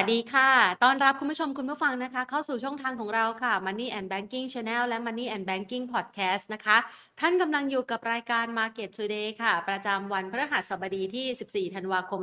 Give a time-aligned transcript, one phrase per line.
[0.00, 6.76] วัสดีค่ะ ต้อนรับคุณผู้ชมคุณผู้ฟังนะคะ เข้าสู่ช่องทางของเราค่ะ Money and Banking Channel และ Money and Banking Podcast นะคะ
[7.20, 12.20] ท่านกำลังอยู่กับรายการ Market Today ค่ะ ประจำวันพฤหัสบดีที่ 14 ธันวาคม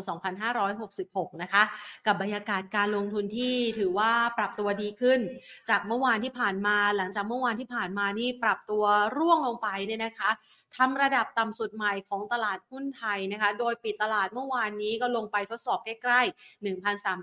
[0.70, 1.64] 2566 นะคะ
[2.06, 5.20] กับบรรยากาศการลงทุนที่ถือว่าปรับตัวดีขึ้น
[5.70, 8.84] จากเมื่อวานที่ผ่านมา หลังจากเมื่อวานที่ผ่านมานี่ปรับตัว
[9.18, 10.30] ร่วงลงไปเนี่ยนะคะ
[10.78, 16.66] ทำระดับต่ำสุดใหม่ของตลาดหุ้นไทยนะคะ โดยปิดตลาดเมื่อวานนี้ก็ลงไปทดสอบใกล้ๆ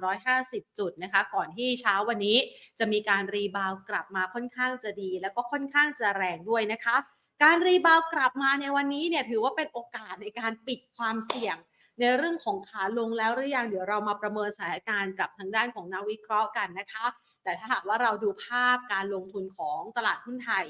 [0.08, 2.37] 1,350 จุดนะคะก่อนที่เช้าวันนี้
[2.79, 6.97] จะมีการ rebound กลับมาค่อนข้างจะดี แล้วก็ค่อนข้างจะแรงด้วยนะคะ
[7.43, 11.57] การ rebound กลับมาในวันนี้เนี่ยถือว่าเป็นโอกาสในการปิดความเสี่ยง
[12.01, 17.07] ในเรื่องของขาลงแล้วหรือยังเดี๋ยวเรามาประเมินสถานการณ์กับทางด้านของนักวิเคราะห์กันนะคะ
[17.45, 20.67] แต่ถ้าหากว่าเราดูภาพการลงทุนของตลาดหุ้นไทย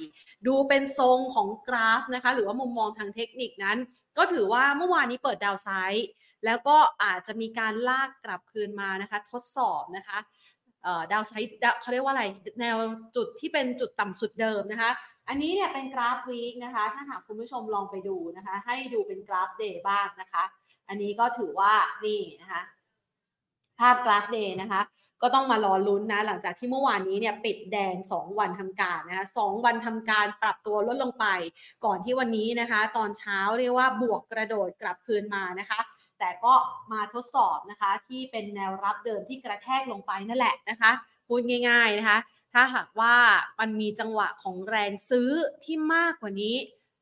[0.47, 3.79] ดูเป็นทรงของกราฟนะคะ หรือว่ามุมมองทางเทคนิคนั้น
[4.17, 6.07] ก็ถือว่าเมื่อวานนี้เปิด downside
[6.45, 10.19] แล้วก็อาจจะมีการลากกลับคืนมานะคะ ทดสอบนะคะ
[11.13, 12.25] downside เขาเรียกว่าอะไร
[12.61, 12.77] แนว
[13.17, 14.91] จุดที่เป็นจุดต่ำสุดเดิมนะคะ
[15.29, 20.45] อันนี้เนี่ยเป็นกราฟ week นะคะ ถ้าหากคุณผู้ชมลองไปดูนะคะ ให้ดูเป็นกราฟ day บ้างนะคะ
[20.89, 21.73] อันนี้ก็ถือว่า
[22.05, 22.63] นี่นะคะ
[23.81, 24.83] ภาพกราฟ day นะคะ
[25.23, 31.27] ก็ต้องมารอลุ้นนะ หลังจากที่เมื่อวานนี้เนี่ยปิดแดง 2 วันทำการนะคะ สองวันทำการปรับตัวลดลงไป
[31.85, 35.79] ก่อนที่วันนี้นะคะ ตอนเช้าเรียกว่าบวกกระโดดกลับคืนมานะคะ
[36.25, 36.55] แต่ก็
[36.93, 40.93] มาทดสอบนะคะที่เป็นแนวรับเดิมที่กระแทกลงไปนั่นแหละนะคะ
[41.29, 42.19] พูดง่าย ๆนะคะ
[42.53, 43.15] ถ้าหากว่า
[43.61, 45.31] มันมีจังหวะของแรงซื้อ
[45.65, 46.55] ที่มากกว่านี้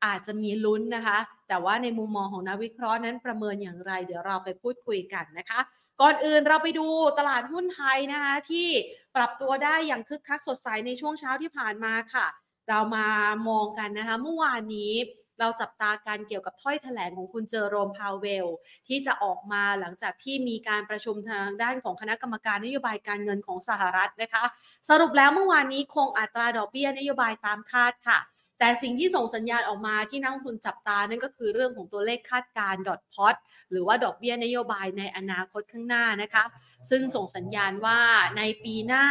[0.05, 1.17] อาจจะมีลุ้นนะคะ
[1.47, 5.59] แต่ว่าในมุมมองของนักวิเคราะห์นั้นประเมินอย่างไร เดี๋ยวเราไปพูดคุยกันนะคะ
[6.01, 6.87] ก่อนอื่นเราไปดู
[7.19, 8.67] ตลาดหุ้นไทยนะคะ ที่
[9.15, 12.27] ปรับตัวได้อย่างคึกคักสดใสในช่วงเช้าที่ผ่านมาค่ะ
[12.69, 13.07] เรามา
[13.49, 14.93] มองกันนะคะ เมื่อวานนี้
[15.39, 18.47] เราจับตาการเกี่ยวกับถ้อยแถลงของคุณเจอโรมพาวเวล
[18.87, 24.43] ที่จะออกมาหลังจากที่มีการประชุมทางด้านของคณะกรรมการนโยบายการเงินของสหรัฐนะคะ
[24.89, 28.19] สรุปแล้วเมื่อวานนี้คงอัตราดอกเบี้ยนโยบายตามคาดค่ะ
[28.59, 33.35] แต่สิ่งที่ส่งสัญญาณออกมาที่นักลงทุนจับตานั่นก็คือเรื่องของตัวเลขคาดการดอทพอต
[33.71, 36.43] หรือว่าดอกเบี้ยนโยบายในอนาคตข้างหน้านะคะ
[36.89, 37.99] ซึ่งส่งสัญญาณว่า
[38.37, 39.03] ในปีหน้า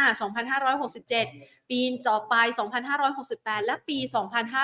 [0.83, 1.79] 2567 ปี
[2.09, 2.35] ต่อไป
[3.01, 3.97] 2568 และปี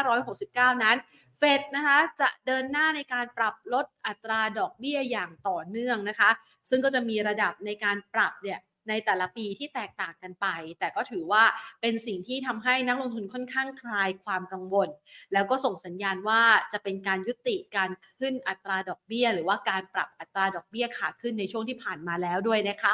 [0.07, 0.97] 2569 นั้น
[1.39, 6.29] เฟดนะคะจะเดินหน้าในการปรับลดอัตราดอกเบี้ยอย่างต่อเนื่องนะคะ
[6.69, 10.47] ซึ่งก็จะมีระดับในการปรับเนี่ยในแต่ละปีที่แตกต่างกันไป
[10.79, 11.43] แต่ก็ถือว่า
[11.81, 14.89] เป็นสิ่งที่ทำให้นักลงทุนค่อนข้างคลายความกังวล
[15.33, 16.41] แล้วก็ส่งสัญญาณว่า
[16.73, 17.89] จะเป็นการยุติการ
[18.19, 22.93] ขึ้นอัตราดอกเบี้ย หรือว่าการปรับอัตราดอกเบี้ยขาขึ้นในช่วงที่ผ่านมาแล้วด้วยนะคะ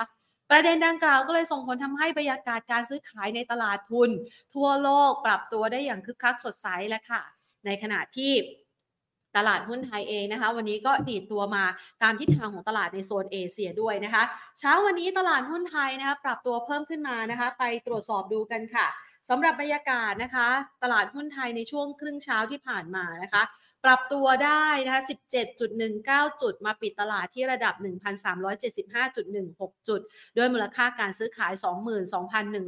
[0.50, 4.10] ประเด็นดังกล่าวก็เลยส่งผลทำให้บรรยากาศการซื้อขายในตลาดทุน
[4.56, 7.24] ทั่วโลกปรับตัวได้อย่างคึกคักสดใสแล้วค่ะ
[7.66, 8.32] ในขณะที่
[9.38, 11.64] ตลาดหุ้นไทยเองนะคะ วันนี้ก็ดีดตัวมา
[12.04, 14.24] ตามทิศทางของตลาดในโซนเอเชียด้วยนะคะ
[14.60, 18.88] เช้าวันนี้ตลาดหุ้นไทยนะคะปรับตัวเพิ่มขึ้นมานะคะ ไปตรวจสอบดูกันค่ะ
[19.30, 20.48] สำหรับบรรยากาศนะคะ
[20.84, 23.44] ตลาดหุ้นไทยในช่วงครึ่งเช้าที่ผ่านมานะคะ
[23.86, 25.04] ปรับตัวได้นะคะ
[25.72, 27.74] 17.19 จุด มาปิดตลาดที่ระดับ
[28.62, 30.02] 1,375.16 จุด
[30.38, 31.54] ด้วยมูลค่าการซื้อขาย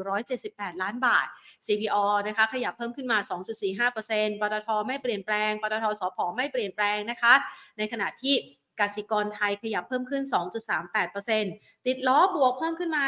[0.04, 1.28] 22,178 ล้านบาท
[1.66, 3.18] CPO นะคะ ขยับเพิ่มขึ้นมา
[3.80, 7.34] 2.45%ปตทไม่เปลี่ยนแปลงปตทสพไม่เปลี่ยนแปลงนะคะ
[7.78, 8.36] ในขณะที่
[8.80, 10.24] กสิกรไทยขยับเพิ่มขึ้น
[11.06, 13.04] 2.38%ติดล้อบวกเพิ่มขึ้นมา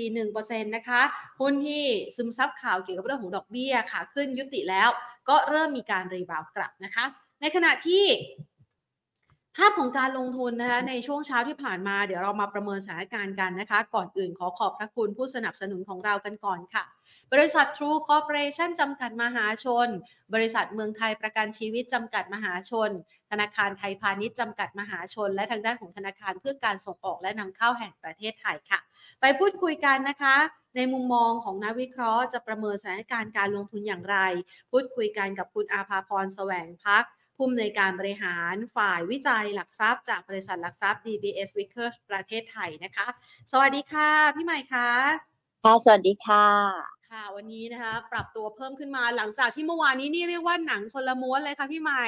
[0.00, 1.00] 7.41%นะคะ
[1.40, 1.84] หุ้นที่
[2.16, 4.88] ซึมซับข่าวเกี่ยวกับเรื่องของดอกเบี้ยค่ะขึ้นยุติแล้ว
[5.28, 7.06] ก็เริ่มมีการรีบาวกลับนะคะ
[7.40, 8.04] ในขณะที่
[9.56, 16.84] ภาพของการลงทุนนะคะในช่วงเช้าที่ผ่านมาเดี๋ยวเรามาประเมินสถานการณ์กันนะคะ ก่อนอื่นขอขอบพระคุณผู้สนับสนุนของเรากันก่อนค่ะ
[17.32, 19.88] บริษัท True Corporation จำกัดมหาชน
[20.34, 22.90] บริษัทเมืองไทยประกันชีวิตจำกัดมหาชน
[23.30, 28.80] ธนาคารไทยพาณิชย์จำกัดมหาชน และทางด้านของธนาคารเพื่อการส่งออกและนำเข้าแห่งประเทศไทยค่ะ
[29.20, 30.36] ไปพูดคุยกันนะคะ
[30.76, 34.16] ในมุมมองของนักวิเคราะห์จะประเมินสถานการณ์การลงทุนอย่างไร
[34.70, 37.04] พูดคุยกันกับคุณอาภาพรแสวงพัก
[37.40, 43.06] ผู้อำนวยการบริหารฝ่ายวิจัยหลักทรัพย์จากบริษัทหลักทรัพย์ DBS Vickers ประเทศไทยนะคะ
[43.52, 44.88] สวัสดีค่ะ พี่ใหม่คะ
[45.62, 46.46] ค่ะ สวัสดีค่ะ
[47.10, 52.04] ค่ะวันนี้นะคะปรับตัวเพิ่มขึ้นมาหลังจากที่เมื่อวานนี้นี่เรียกว่าหนังคนละม้วนเลยค่ะพี่ใหม่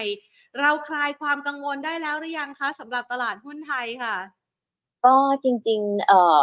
[0.60, 4.16] เราคลายความกังวลได้แล้วหรือยังคะสำหรับตลาดหุ้นไทยค่ะ
[5.04, 6.42] ก็จริงๆเอ่อ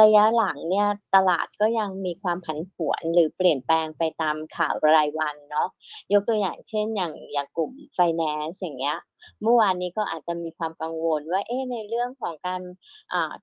[0.00, 5.68] ระยะหลังเนี่ยตลาดก็ยังมีความผันผวนหรือเปลี่ยนแปลงไปตามข่าวรายวันเนาะ
[6.12, 8.96] ยกตัวอย่างเช่นอย่างอย่างกลุ่มไฟแนนซ์อย่างเงี้ย
[9.42, 12.62] เมื่อวานนี้ก็อาจจะมีความกังวลว่าเอ๊ะในเรื่องของการ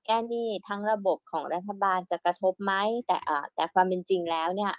[0.04, 2.72] แก้หนี้ทั้งระบบของรัฐบาลจะกระทบไหม
[3.06, 4.72] แต่อ่าแต่ความเป็นจริงแล้วเนี่ย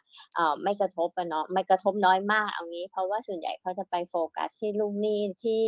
[0.64, 5.64] ไม่กระทบอะเนาะไม่กระทบน้อยมากเอางี้ เพราะว่าส่วนใหญ่เขาจะไปโฟกัสที่ลูกหนี้ที่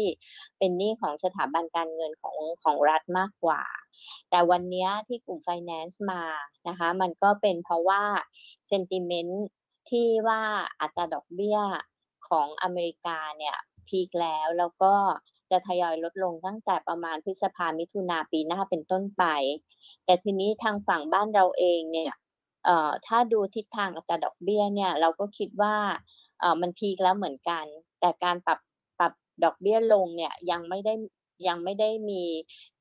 [0.57, 3.61] เป็นหนี้ของสถาบันการเงินของของรัฐมากกว่า
[4.29, 6.23] แต่วันนี้ที่กลุ่มไฟแนนซ์มา
[6.67, 8.03] นะคะมันก็เป็นเพราะว่า
[8.69, 9.33] sentiment
[9.89, 10.41] ที่ว่า
[10.81, 11.59] อัตราดอกเบี้ย
[12.29, 13.57] ของอเมริกาเนี่ย
[13.89, 14.93] พีกแล้ว แล้วก็
[15.51, 19.23] จะทยอยลดลงตั้งแต่ประมาณพฤษภามิถุนาปีหน้าเป็นต้นไป
[20.05, 22.13] แต่ทีนี้ทางฝั่งบ้านเราเองเนี่ย
[22.65, 25.75] เอ่อถ้าดูทิศทางอัตราดอกเบี้ยเนี่ยเราก็คิดว่า
[26.39, 27.65] เอ่อมันพีกแล้วเหมือนกัน
[27.99, 28.59] แต่การปรับ
[28.99, 29.13] ปรับ
[29.43, 30.93] ดอกเบี้ยลงเนี่ยยังไม่ได้
[31.47, 32.23] ยังไม่ได้มี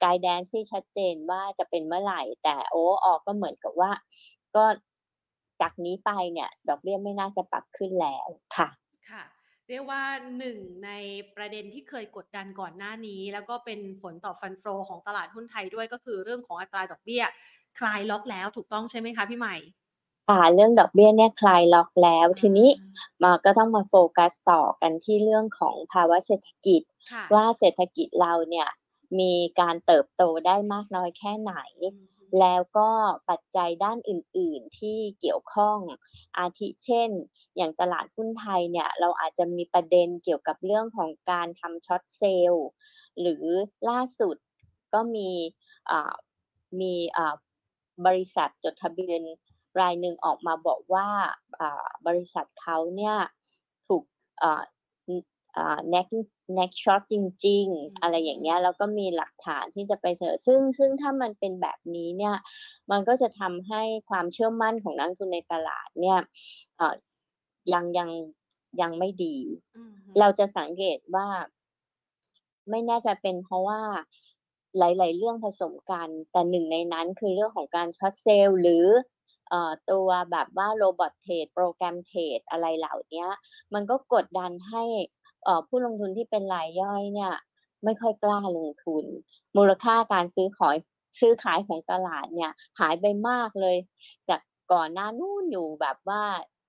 [0.03, 3.91] guidance ที่ชัดเจนว่าจะเป็นเมื่อไหร่ แต่ overall ก็เหมือนกับว่า
[4.57, 4.65] ก็
[5.61, 8.27] จากนี้ไปเนี่ย ดอกเบี้ยไม่น่าจะปรับขึ้นแล้ว
[8.57, 8.69] ค่ะ
[9.11, 9.25] ค่ะ
[9.69, 10.03] เรียกว่า
[10.39, 10.91] 1ใน
[11.37, 17.23] ประเด็นที่เคยกดดันก่อนหน้านี้ แล้วก็เป็นผลต่อ Fund Flow ของตลาดหุ้นไทยด้วยก็คือเรื่องของอัตราดอกเบี้ย
[17.79, 19.57] คลายล็อกแล้วถูกต้องใช่ไหมคะพี่ใหม่?
[20.29, 22.69] ค่ะเรื่องดอกเบี้ยเนี่ยคลายล็อกแล้วอาทีนี้
[23.23, 28.69] มาก็ต้องมาโฟกัสต่อกันที่เรื่องของภาวะเศรษฐกิจค่ะว่าเศรษฐกิจเราเนี่ย
[29.19, 31.55] มีการเติบโตได้มากน้อยแค่ไหน
[31.91, 32.91] อือฮึ แล้วก็
[33.31, 35.79] ปัจจัยด้านอื่น ๆ ที่เกี่ยวข้อง
[36.39, 37.11] อาทิเช่น
[37.57, 42.61] อย่างตลาดหุ้นไทยเนี่ย เราอาจจะมีประเด็นเกี่ยวกับเรื่องของการทำ Short Sale
[43.21, 43.45] หรือ
[43.89, 44.37] ล่าสุด
[44.95, 45.31] ก็มี
[46.81, 46.95] มี
[48.07, 49.21] บริษัทจดทะเบียน
[49.81, 51.09] รายหนึ่งออกมาบอกว่า
[52.07, 53.17] บริษัทเขาเนี่ย
[53.87, 54.03] ถูก
[55.59, 56.09] อ่าอืออ่า neck
[56.59, 57.15] neck short จ
[57.47, 62.37] ริงอืๆอะไรอย่างเงี้ยมแล้วก็มีหลักฐานที่จะไปเสนอซึ่งซึ่งถ้ามันเป็นแบบนี้เนี่ย
[62.91, 66.19] มันก็จะทำให้ความเชื่อมั่นของนักลงทุนในตลาดเนี่ย
[66.77, 66.95] เอ่อ
[67.73, 68.11] ยังยัง
[68.81, 69.37] ยังไม่ดี
[69.77, 71.27] อือฮึเราจะสังเกตว่า
[72.71, 73.81] ไม่แน่ใจเป็นเพราะว่า
[74.79, 78.87] หลาย ๆ เรื่องผสมกัน แต่หนึ่งในนั้นคือเรื่องของการ Short Sale หรือ
[79.49, 83.29] เอ่อตัวแบบว่า Robot Trade โปรแกรมเทรดอะไรเหล่าเนี้ย
[83.75, 85.18] มันก็กดดันให้เอ่อ
[85.69, 87.33] ผู้ลงทุนที่เป็นรายย่อยเนี่ย
[87.85, 89.05] ไม่ค่อยกล้าลงทุน
[89.57, 90.77] มูลค่าการซื้อขอย
[91.21, 93.77] ซื้อขายของตลาดเนี่ยหายไปมากเลย
[94.29, 94.41] จาก
[94.73, 96.23] ก่อนหน้านู้นอยู่แบบว่า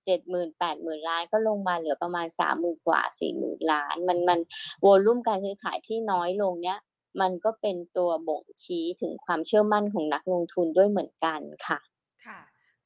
[0.06, 4.39] 70,000 80,000ล้านก็ลงมาเหลือประมาณ30,000กว่า40,000ล้าน มันมัน
[4.86, 6.80] วอลลุ่มการซื้อขายที่น้อยลงเนี่ย
[7.21, 11.80] มันก็เป็นตัวบ่งชี้ถึงความเชื่อมั่นของนักลงทุนด้วยเหมือนกันค่ะ
[12.25, 12.39] ค่ะ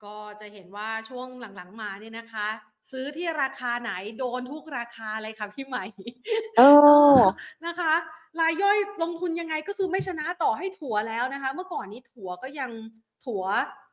[0.04, 2.48] ก็จะเห็นว่าช่วงหลังๆมาเนี่ยนะคะ
[2.92, 5.86] ซื้อที่ราคาไหนโดนทุกราคาเลยค่ะพี่ใหม่
[6.56, 6.62] เอเอ
[7.18, 7.94] ออนะคะ
[8.40, 12.72] รายย่อยลงทุนยังไงก็คือไม่ชนะต่อให้ถัวแล้วนะคะ เมื่อก่อนนี้ถัวก็ยัง
[13.26, 13.44] ถัว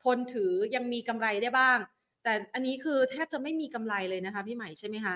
[0.04, 1.78] ทนถือยังมีกำไรได้บ้าง
[2.24, 5.14] แต่อันนี้คือแทบจะไม่มีกำไรเลยนะคะพี่ใหม่ใช่ไหมคะ?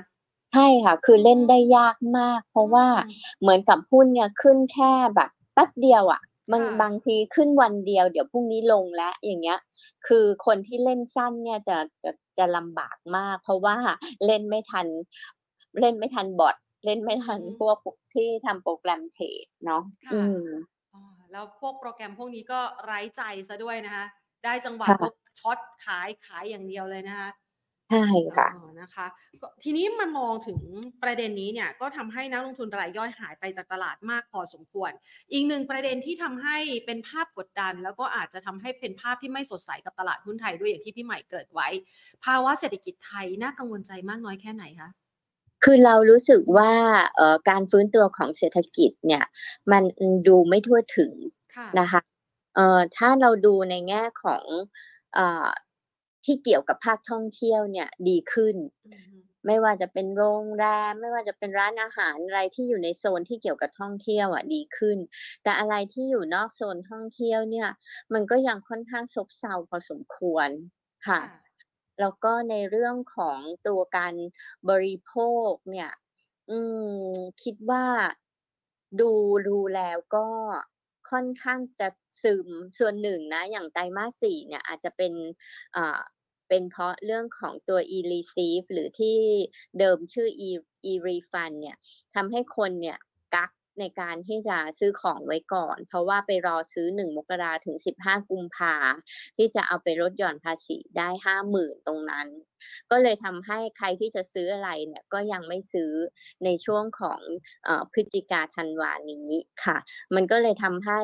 [0.52, 6.20] ใช่ค่ะ คือเล่นได้ยากมาก เพอืราะว่ามเหมือนกับหุ้นเนี่ยขึ้นแค่แบบแป๊บเดียวอะ
[6.52, 9.58] บางค่ะบางทีขึ้นวันเดียวเดี๋ยวพรุ่งนี้ลงแล้วอย่างเงี้ย
[10.06, 13.76] คือคนที่เล่นสั้นเนี่ยจะจะ จะลำบากมาก เพราะว่า
[14.26, 14.86] เล่นไม่ทัน
[15.80, 17.78] เล่นไม่ทันบอตเล่นไม่ทันอือฮึพวก
[18.14, 20.44] ที่ทำโปรแกรมเทรดเนาะค่ะอืม
[20.94, 24.06] อ๋อแล้วพวกโปรแกรมพวกนี้ก็ไร้ใจเสียด้วยนะคะ
[24.44, 27.28] ได้จังหวะค่ะปุ๊บช็อตขายขายอย่างเดียวเลยนะคะ
[27.88, 27.98] ใช่
[28.30, 28.50] อ๋ค่ะอ
[28.80, 29.06] นะคะ
[29.40, 30.58] ก็ทีนี้มามองถึง
[31.02, 34.90] ประเด็นนี้เนี่ยก็ทำให้นักลงทุนรายย่อยหายไปจากตลาดมากพอสมควร
[35.32, 41.68] อีกหนึ่งประเด็นที่ทำให้เป็นภาพกดดัน แล้วก็อาจจะทำให้เป็นภาพที่ไม่สดใสกับตลาดหุ้นไทยด้วยอย่างที่พี่ใหม่เกริ่นไว้
[42.24, 44.90] ภาวะเศรษฐกิจไทยน่ากังวลใจมากน้อยแค่ไหนคะ?
[45.64, 46.72] คือเรารู้สึกว่า
[47.16, 49.24] เอ่อการฟื้นตัวของเศรษฐกิจเนี่ย
[49.72, 51.12] มันอืมดูไม่ทั่วถึง
[51.54, 52.00] ค่ะนะคะ
[52.54, 54.44] เอ่อถ้าเราดูในแง่ของ
[55.16, 55.48] อ่า
[56.26, 64.98] ที่เกี่ยวกับภาคท่องเที่ยวเนี่ยดีขึ้นอือฮึไม่ว่าจะเป็นโรงแรม ไม่ว่าจะเป็นร้านอาหารอะไรที่อยู่ในโซนที่เกี่ยวกับท่องเที่ยวอะดีขึ้น
[65.42, 67.68] แต่อะไรที่อยู่นอกโซนท่องเที่ยวเนี่ย
[68.12, 70.48] มันก็ยังค่อนข้างซบเซาพอสมควร
[71.06, 71.30] ค่ะค่ะ
[72.00, 74.14] แล้วก็ในเรื่องของตัวการ
[74.70, 75.12] บริโภ
[75.50, 75.90] คเนี่ย
[76.50, 76.58] อื
[77.06, 77.10] ม
[77.42, 77.84] คิดว่า
[79.00, 79.10] ดู
[79.48, 80.26] ดูแล้วก็
[81.10, 81.88] ค่อนข้างจะ
[82.22, 85.12] ซึมส่วนหนึ่งนะ อย่างไตรมาส4เนี่ยอาจจะเป็น
[85.76, 86.00] อ่า
[86.48, 89.16] เป็นเพราะเรื่องของตัว e-Receive หรือที่
[89.78, 90.50] เดิมชื่อ e
[90.90, 91.76] e-Refund เนี่ย
[92.14, 92.98] ทำให้คนเนี่ย
[93.34, 98.74] กักในการที่จะซื้อของไว้ก่อน เพราะว่าไปรอซื้อ 1 มกราถึง 15 กุมภา
[99.36, 102.26] ที่จะเอาไปลดหย่อนภาษีได้ 50,000 ตรงนั้น
[102.90, 105.92] ก็เลยทำให้ใครที่จะซื้ออะไรเนี่ยก็ยังไม่ซื้อ
[106.44, 107.20] ในช่วงของ
[107.66, 109.28] อพฤศจิกาธันวานี้
[109.64, 109.76] ค่ะ
[110.14, 111.00] มันก็เลยทำให้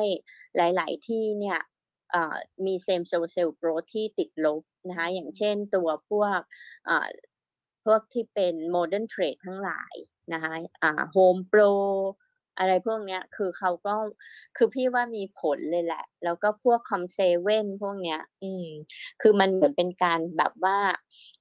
[0.57, 1.59] หลาย ๆ ที่เนี่ย
[2.65, 6.39] มี Same Store Sales Growth ที่ติดลบนะคะอย่างเช่นตัวพวก
[6.89, 7.07] อ่า
[7.85, 9.95] พวกที่เป็น Modern Trade ทั้งหลาย
[10.33, 10.53] นะคะ
[10.83, 11.71] อ่า Home Pro
[12.57, 13.95] ออะไรพวกเนี้ยคือเขาก็
[14.57, 18.67] คือพี่ว่ามีผลเลยแหละ แล้วก็พวก COM7 พวกเนี้ย อืม
[19.21, 20.79] คือมันเหมือนเป็นการแบบว่า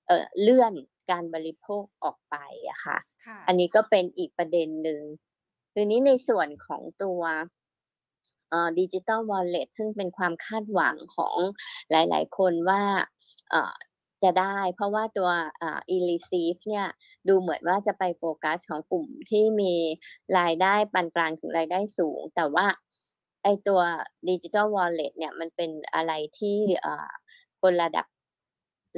[0.06, 0.72] เอ่อเลื่อน
[1.10, 2.36] การบริโภคออกไป
[2.70, 5.02] อะค่ะค่ะ อันนี้ก็เป็นอีกประเด็นหนึ่ง
[5.74, 7.20] ทีนี้ในส่วนของตัว
[8.50, 11.36] เอ่อ Digital Wallet ซึ่งเป็นความคาดหวังของ
[11.90, 12.82] หลาย ๆ คนว่า
[14.22, 15.30] จะได้ เพราะว่าตัว
[15.62, 16.86] อ่า e-Receive เนี่ย
[17.28, 19.74] ดูเหมือนว่าจะไปโฟกัสของกลุ่มที่มี
[20.38, 22.66] รายได้ปานกลางถึงรายได้สูง แต่ว่า
[23.42, 23.80] ไอตัว
[24.28, 26.58] Digital Wallet เนี่ยมันเป็นอะไรที่
[27.60, 28.06] คนระดับ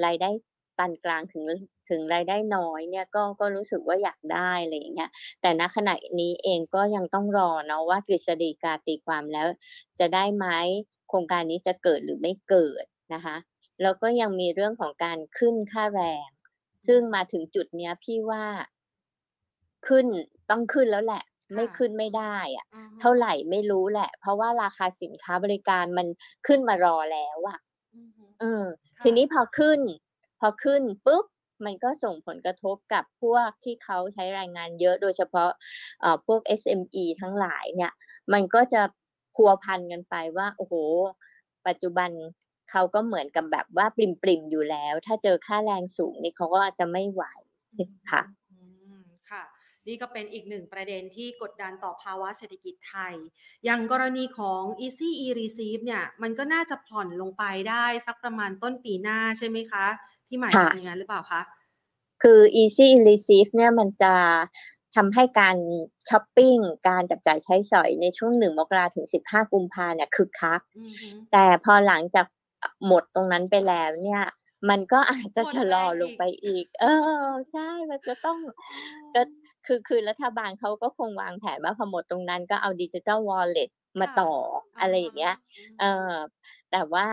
[0.05, 1.45] รายได้านกลางถึง
[1.91, 5.11] ถึงรายได้น้อยเนี่ยก็ก็รู้สึกว่าอยากได้อะไรอย่างเงี้ย
[5.41, 9.47] แต่ณขณะนี้เองก็ยังต้องรอเนาะว่ากฤษฎีกาตีความแล้ว
[10.01, 10.47] จะได้ไหม
[11.09, 12.85] โครงการนี้จะเกิดหรือไม่เกิด
[13.15, 13.37] นะคะ
[13.83, 16.29] แล้วก็ยังมีเรื่องของการขึ้นค่าแรง
[16.87, 18.45] ซึ่งมาถึงจุดเนี้ยพี่ว่า
[19.87, 20.07] ขึ้น
[20.51, 21.23] ต้องขึ้นแล้วแหละ
[21.55, 26.07] ไม่ค่ะขึ้นไม่ได้อะอือฮึเท่าไรไม่รู้แหละ เพราะว่าราคาสินค้าบริการมัน
[26.47, 27.59] ขึ้นมารอแล้วอะ
[27.95, 28.65] อือฮึเออ
[28.99, 29.81] ค่ะทีนี้พอขึ้น
[30.43, 31.25] พอขึ้นปุ๊บ
[31.65, 35.51] มันก็ส่งผลกระทบกับพวกที่เขาใช้แรงงานเยอะโดยเฉพาะ
[36.01, 37.93] เอ่อพวก SME ทั้งหลายเนี่ย
[38.33, 38.83] มันก็จะ
[39.35, 40.75] พัวพันกันไปว่าโอ้โฮ
[41.67, 42.11] ปัจจุบัน
[42.71, 47.25] เขาก็เหมือนกับแบบว่าปริ่มอยู่แล้ว ถ้าเจอค่าแรงสูงนี่เขาก็จะไม่ไหว
[48.11, 48.57] ค่ะอื
[49.01, 49.45] มค่ะ
[49.87, 53.15] นี่ก็เป็นอีกหนึ่งประเด็นที่กดดันต่อภาวะเศรษฐกิจไทย
[53.65, 59.87] อย่างกรณีของ Easy e-Receive เนี่ย มันก็น่าจะผ่อนลงไปได้สักประมาณต้นปีหน้าใช่ไหมคะ
[60.33, 61.41] พี่หมายค่ะมองอย่างงั้นหรือเปล่าคะ?
[62.23, 64.15] คือ Easy e-Receive เนี่ยมันจะ
[64.97, 65.57] ทำให้การ
[66.09, 66.57] ช็อปปิง
[66.89, 72.27] การจับจ่ายใช้สอยในช่วง1มกราถึง15กุมภาเนี่ยคึกคักอือฮึแต่พอหลังจาก
[72.63, 74.23] อหมดตรงนั้นไปแล้วเนี่ย
[74.71, 76.85] มันก็อาจจะหมดชะแรลองลอีงกไปอีก เอ
[77.27, 78.73] อ ใช่ มันจะต้องเอ
[79.15, 83.71] ก็อคือคือรัฐบาลเขาก็คงวางแผนว่าพอหมดตรงนั้นก็เอา Digital Wallet
[84.01, 84.33] มาค่ะต่อ
[84.77, 86.15] อะอะไรอฮะย่างเงี้ยอืเอมอ
[86.71, 87.07] แต่ว่า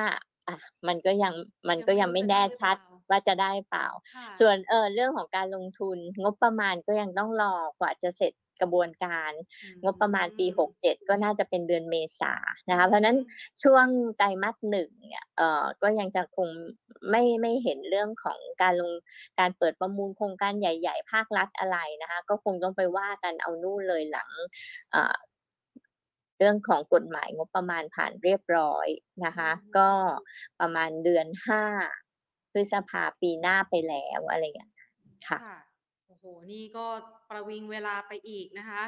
[0.48, 0.56] อะ
[0.88, 1.34] มันก็ยัง
[1.70, 12.34] มันยังก็ไม่ยังรู้ไม่จะแนได้่หรือชเปัล่า ว่าจะได้เปล่าค่ะส่วนเอ่อเรื่องของการลงทุน งบประมาณก็ยังต้องรอกว่าจะเสร็จกระบวนการอืงบประมาณปีม67 ก็น่าจะเป็นเดือนเมษา
[12.70, 13.86] นะคอือะเพราะฉะนั้นฮึช่วง
[14.18, 16.50] ไตรมาส1เนี่ยเอ่อก็ยังจะคง
[17.10, 18.92] ไม่ไม่เห็นเรื่องของการลง
[19.40, 24.30] การเปิดประมูลโครงการใหญ่ ๆ ภาครัฐอะไรนะคะก็คงต้องไปว่ากันเอานู่นเลยหลัง
[24.94, 25.16] อ่า
[26.38, 28.88] เรื่องของกฎหมายงบประมาณผ่านเรียบร้อย
[29.26, 29.90] นะอืคะอฮึก็
[30.60, 31.64] ประมาณเดือน5
[32.52, 34.72] พฤษภาปีหน้าไปแล้วอะไรอย่างเงี้ย
[35.30, 35.56] ค่ะค่ะ
[36.08, 36.86] โอ้โฮนี่ก็
[37.30, 38.82] ประวิงเวลาไปอีกนะคะ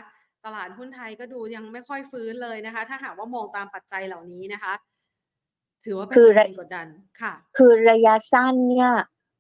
[0.45, 4.73] ตลาดหุ้นไทยก็ดูยังไม่ค่อยฟื้นเลยนะคะ ถ้าหากว่ามองตามปัจจัยเหล่านี้นะคะ
[5.85, 6.87] ถือว่าเป็คืนอประระเด็นกดดัน
[7.21, 8.91] ค่ะ คือระยะสั้นเนี่ย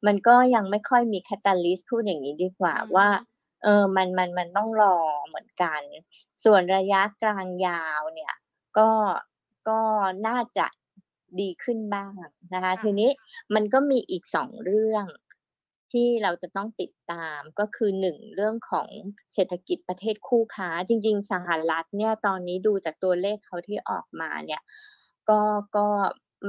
[0.05, 3.11] มันก็ยังไม่ค่อยมี Catalyst พูดอย่างงี้ดีกว่าอือว่าฮึ
[3.63, 4.97] เออมันมันมันต้องรอ
[5.27, 5.81] เหมือนกัน
[6.43, 8.33] ส่วนระยะกลางยาวเนี่ย
[8.77, 8.89] ก็
[9.69, 9.79] ก็
[10.27, 10.65] น่าจะ
[11.39, 12.11] ดีขึ้นบ้าง
[12.53, 13.09] นะคะค่ทีะนี้
[13.55, 15.05] มันก็มีอีก2เรื่อง
[15.91, 18.87] ที่เราจะต้องติดตามก็คือ1เรื่องของ
[19.33, 24.61] เศรษฐกิจประเทศคู่ค้า จริง ๆ สหรัฐเนี่ยตอนนี้ดูจากตัวเลขเขาที่ออกมาเนี่ย
[25.29, 25.41] ก็
[25.77, 25.87] ก็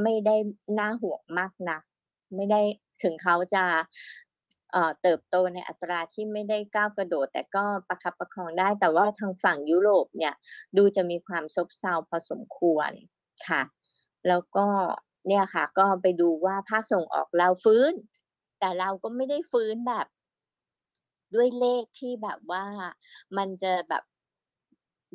[0.02, 0.36] ไม่ได้
[0.78, 1.82] น่าห่วงมากนัก
[2.36, 2.60] ไม่ได้
[3.02, 3.64] ถึงเขาจะ
[4.72, 10.34] เอ่อเติบโตในอัตราที่ไม่ได้ก้าวกระโดด แต่ก็ประคับประคองได้ แต่ว่าทางฝั่งยุโรปเนี่ย
[10.76, 12.90] ดูจะมีความซบเซาพอสมควร
[13.48, 13.62] ค่ะ
[14.28, 14.66] แล้วก็
[15.28, 17.92] เนี่ยค่ะ ก็ไปดูว่าภาคส่งออกเราฟื้น
[18.58, 20.06] แต่เราก็ไม่ได้ฟื้นแบบ
[21.34, 22.64] ด้วยเลขที่แบบว่า
[23.36, 24.02] มันจะแบบ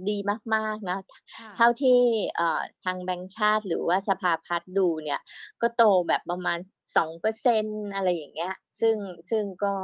[0.09, 0.17] ดี
[0.55, 0.99] มากๆนะ
[1.35, 1.99] ค่ะเท่าที่
[2.35, 5.21] เอ่อทางแบงก์ชาติหรือว่าสภาพัฒน์ดูเนี่ย
[5.61, 6.59] ก็โตแบบประมาณ
[6.97, 8.97] 2%อะไรอย่างเงี้ย ซึ่ง
[9.29, 9.75] ซึ่งก็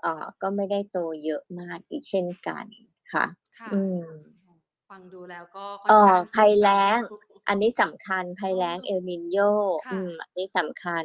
[0.00, 2.64] เอ่อก็ไม่ได้โตเยอะมากอีกเช่นกัน
[3.12, 3.26] ค่ะ
[3.58, 4.02] ค่ะอืม
[4.42, 4.52] โอ้
[4.90, 6.98] ฟังดูแล้วก็ค่อเอ่นอข้างภัซึยมเศแลร้า้ง
[7.48, 9.52] อันนี้สำคัญภัอ๋ยอแล้ง El Niño
[9.84, 11.04] ค่อืะมอันนี้สำคัญ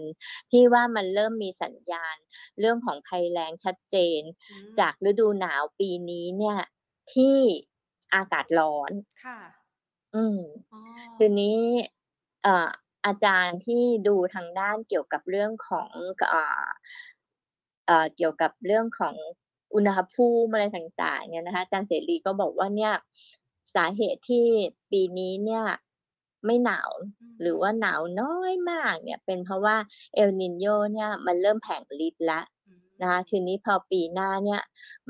[0.50, 2.16] พี่ว่ามันเริ่มมีสัญญาณ
[2.60, 6.58] เรื่องของภัยแล้งชัดเจน อืมจากฤดูหนาวปีนี้เนี่ย
[7.14, 7.38] ที่
[8.14, 8.92] อากาศร้อน
[9.22, 9.38] ค่ะ
[10.16, 10.40] อืม
[10.72, 10.80] อ๋อ
[11.18, 11.60] ทีนี้
[12.44, 12.70] เอ่อ
[13.06, 16.68] อาจารย์ที่ดูทางด้านเกี่ยวกับเรื่องของกอ่า
[17.86, 19.16] เอ่อเกี่ยวกับเรื่องของ
[19.74, 22.94] อุณหภูมิอะไรต่างๆเนี่ยนะคะอาจารย์เสรีก็บอกว่าเนี่ย
[23.76, 24.46] สาเหตุที่
[24.92, 25.64] ปีนี้เนี่ย
[26.46, 29.78] ไม่หนาวอือหรือว่าหนาวน้อยมากเนี่ยเป็นเพราะว่า
[30.18, 34.62] El Niño เนี่ยมันเริ่มแผลงฤทธิ์แล้วอืนะคะมทีนี้พอปีหน้าเนี่ย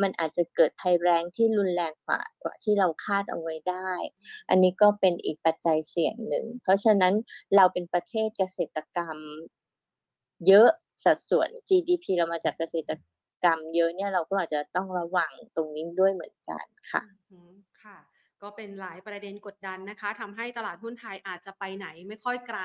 [0.02, 3.92] มันอาจจะเกิดภัยแล้งที่รุนแรงกว่ากว่าที่เราคาดเอาไว้ได้
[4.50, 7.14] อันนี้ก็เป็นอีกปัจจัยเสี่ยงหนึ่ง เพราะฉะนั้น
[7.56, 9.18] เราเป็นประเทศเกษตรกรรม
[10.48, 10.70] เยอะ
[11.04, 12.96] สัดส่วน GDP เรามาจากเกษตร
[13.44, 17.42] กรรม เยอะเนี่ยเราก็อาจจะต้องระวังตรงนี้ด้วยเหมือนกันค่ะอือฮึ
[17.82, 17.98] ค่ะ
[18.44, 22.60] ก็เป็นหลายประเด็นกดดันนะคะทำให้ตลาดหุ้นไทยอาจจะไปไหนไม่ค่อยไกล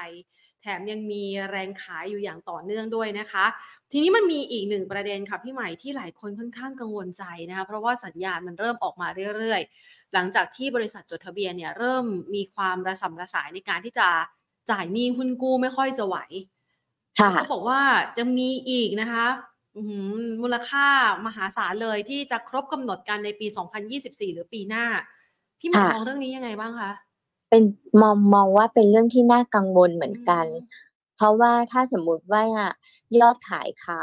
[0.62, 3.45] แถมยังมีแรงขายอยู่อย่างต่อเนื่องด้วยนะคะ
[3.93, 12.04] ทีนี้มันมีอีกหนึ่งประเด็นค่ะพี่ใหม่ที่หลายคนค่อนข้างกังวลใจนะคะเพราะว่าสัญญาณมันเริ่มออกมาเรื่อยๆ หลังจากที่บริษัทจดทะเบียนเนี่ยเริ่ม
[12.35, 14.09] มีความระสำระสายในการที่จะ
[14.71, 16.16] จ่ายหนี้หุ้นกู้ไม่ค่อยจะไหว
[17.19, 17.81] ค่ะก็บอกว่า
[18.16, 19.26] จะมีอีกนะคะ
[19.76, 20.87] อื้อหือมูลค่า
[21.26, 24.87] มหาศาลเลยที่จะครบกำหนดกันในปี 2024 หรือปีหน้า
[25.64, 26.92] พี่หมายค่ะ มองเรื่องนี้ยังไงบ้างคะ
[27.50, 27.62] เป็น
[28.02, 30.68] มอง มองว่าเป็นเรื่องที่น่ากังวลเหมือนกันอืม
[31.16, 32.42] เพราะว่าถ้าสมมุติว่า
[33.21, 34.02] ยอดขายเขา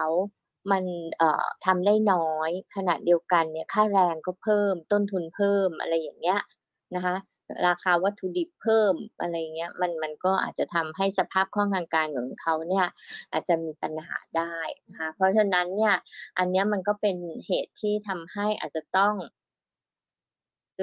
[0.72, 0.84] มัน
[1.18, 6.40] เอ่อ ทำได้น้อย ขณะเดียวกันเนี่ยค่าแรงก็เพิ่ม ต้นทุนเพิ่ม อะไรอย่างเงี้ย
[6.96, 7.16] นะคะ
[7.68, 12.88] ราคาวัตถุดิบเพิ่ม อะไรอย่างเงี้ย มัน มันก็อาจจะทำให้สภาพคล่องทางการเงินของเขาเนี่ย
[13.32, 14.56] อาจจะมีปัญหาได้
[14.88, 15.94] นะคะเพราะฉะนั้นเนี่ย
[16.38, 19.16] อันเนี้ยมันก็เป็นเหตุที่ทำให้อาจจะต้อง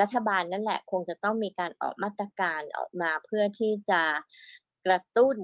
[0.00, 4.02] รัฐบาลนั่นแหละคงจะต้องมีการออกมาตรการออกมาเพื่อที่จะ
[4.86, 5.36] กระตุ้น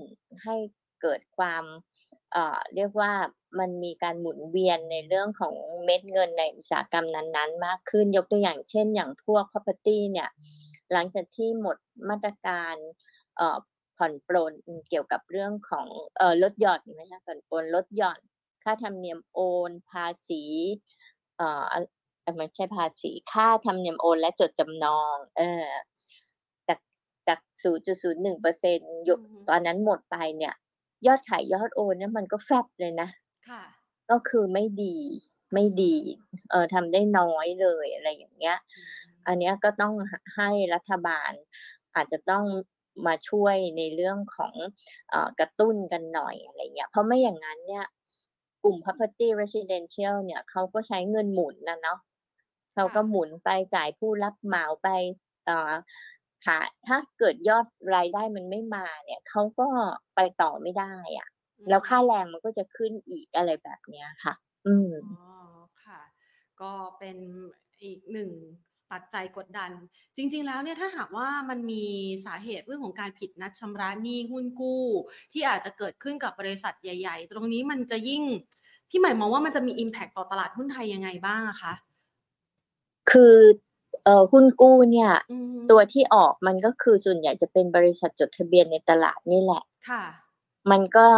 [0.42, 0.56] ให้
[1.02, 1.64] เกิดความ
[2.32, 3.12] เอ่อเรียกว่า
[3.58, 10.30] มันมีการหมุนเวียนในเรื่องของเม็ดเงินในอุตสาหกรรมนั้นๆ มากขึ้นยกตัวอย่างเช่น อย่างพวก property เนี่ย
[10.92, 11.76] หลังจากที่หมด
[12.08, 12.74] มาตรการ
[13.36, 13.58] เอ่อ
[13.96, 14.52] ผ่อนปรน
[14.88, 15.86] เกี่ยวกับเรื่องของ
[16.18, 18.20] เอ่อลดหย่อนไหมคะผ่อนปรนลดหย่อน
[18.62, 20.42] ค่าธรรมเนียมโอน ภาษี
[21.36, 21.64] เอ่อ
[22.36, 25.68] ไม่ใช่ภาษีค่าธรรมเนียมโอนและจดจำนอง เออ
[26.68, 26.78] จาก
[27.28, 30.54] จาก0.01%ยกอือฮึตอนนั้นหมดไปเนี่ย
[31.06, 33.08] ยอดขายยอดโอนเนี่ยมันก็แฟบเลยนะ
[33.46, 33.62] ค่ะ
[34.10, 34.96] ก็คือไม่ดี
[35.54, 35.94] ไม่ดี
[36.50, 38.58] เอ่อทำได้น้อยเลยอะไรอย่างเงี้ย
[39.26, 41.32] อันเนี้ยก็ต้องหให้รัฐบาล
[41.94, 42.44] อาจจะต้อง
[43.06, 44.54] มาช่วยในเรื่องของ
[45.10, 47.86] เอ่อกระตุ้นกันหน่อยอะไรเงี้ย เพราะไม่อย่างงั้นเนี่ย
[48.62, 51.98] กลุ่ม property residential เนี่ยเขาก็ใช้เงินหมุนน่ะเนาะ
[52.74, 54.88] เขาก็ค่ะหมุนไปจ่ายผู้รับเหมาไป
[55.46, 55.72] เอ่อ
[56.46, 59.68] ขายถ้าเกิดยอดรายได้มันไม่มาเนี่ยเขาก็
[60.14, 64.34] ไปต่อไม่ได้อะอืแล้วมค่าแรงมันก็จะขึ้นอีกอะไรแบบเนี้ยค่ะ
[64.66, 65.12] อืมอ๋อ
[65.84, 66.00] ค่ะ
[66.60, 67.16] ก็เป็น
[67.82, 68.30] อีกหนึ่ง
[68.92, 69.70] ปัจจัยกดดัน
[70.16, 71.84] จริง ๆ แล้วเนี่ยถ้าหากว่ามันมี
[72.26, 74.84] สาเหตุเรื่องของการผิดนัดชำระหนี้หุ้นกู้
[75.32, 78.22] ที่อาจจะเกิดขึ้นกับบริษัทใหญ่ ๆ ตรงนี้มันจะยิ่ง
[78.90, 81.74] พี่ใหม่มองว่ามันจะมี impact ต่อตลาดหุ้นไทยยังไงบ้างอะคะ
[83.10, 83.34] คือ
[84.04, 90.04] เอ่อหุ้นกู้เนี่ยอือฮึตัวที่ออกมันก็คือส่วนใหญ่จะเป็นบริษัทจดทะเบียนในตลาดนี่แหละค่ะ
[90.70, 91.08] มันก็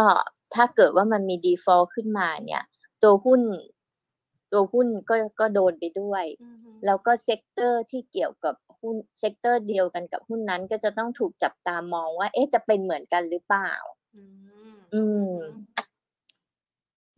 [0.55, 2.63] ถ้าเกิดว่ามันมี default ขึ้นมาเนี่ย
[3.03, 3.41] ตัวหุ้น
[4.51, 13.71] ตัวหุ้นก็ก็โดนไปด้วยอือฮึแล้วก็ sector ที่เกี่ยวกับหุ้น sector เดียวกันกับหุ้นนั้น ก็จะต้องถูกจับตามองว่า เอ๊ะจะเป็นเหมือนกันหรือเปล่า
[14.15, 14.23] อื
[14.73, 15.76] มอือือมฮึ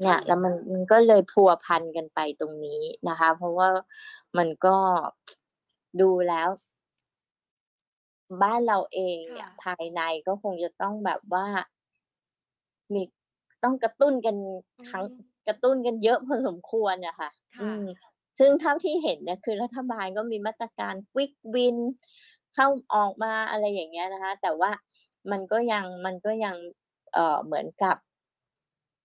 [0.01, 3.67] เนี่ย แล้วมันมันก็เลยพัวพันกันไปตรงนี้นะคะ เพราะว่า
[4.38, 4.75] มันก็
[5.99, 6.49] ดูแล้ว
[8.41, 11.45] บ้านเราเองเนี่ค่ะยภายในก็คงจะต้องแบบว่า
[12.93, 13.01] มี
[13.63, 14.35] ต้องกระตุ้นกัน
[14.77, 15.13] อืครั้งม
[15.47, 17.83] กระตุ้นกันเยอะพอสมควรอะค่ะอืค่ะม
[18.39, 21.77] ซึ่งเท่าที่เห็นเนี่ยคือรัฐบาลก็มีมาตรการ Quick Win
[22.55, 24.71] เข้าออกมาอะไรอย่างเงี้ยนะคะ แต่ว่า
[25.31, 26.55] มันก็ยังมันก็ยัง
[27.13, 27.95] เอ่อเหมือนกับ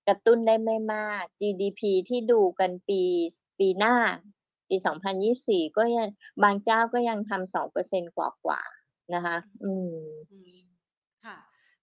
[0.09, 3.03] กระตุ้นได้ไม่มาก GDP ที่ดูกันปี
[3.59, 3.95] ปีหน้า
[4.69, 4.77] ปี
[5.27, 6.09] 2024 ก็ยัง
[6.43, 9.97] บางเจ้าก็ยังทำ2%กว่าๆนะคะอืม
[10.33, 10.61] อืม
[11.25, 11.37] ค่ะ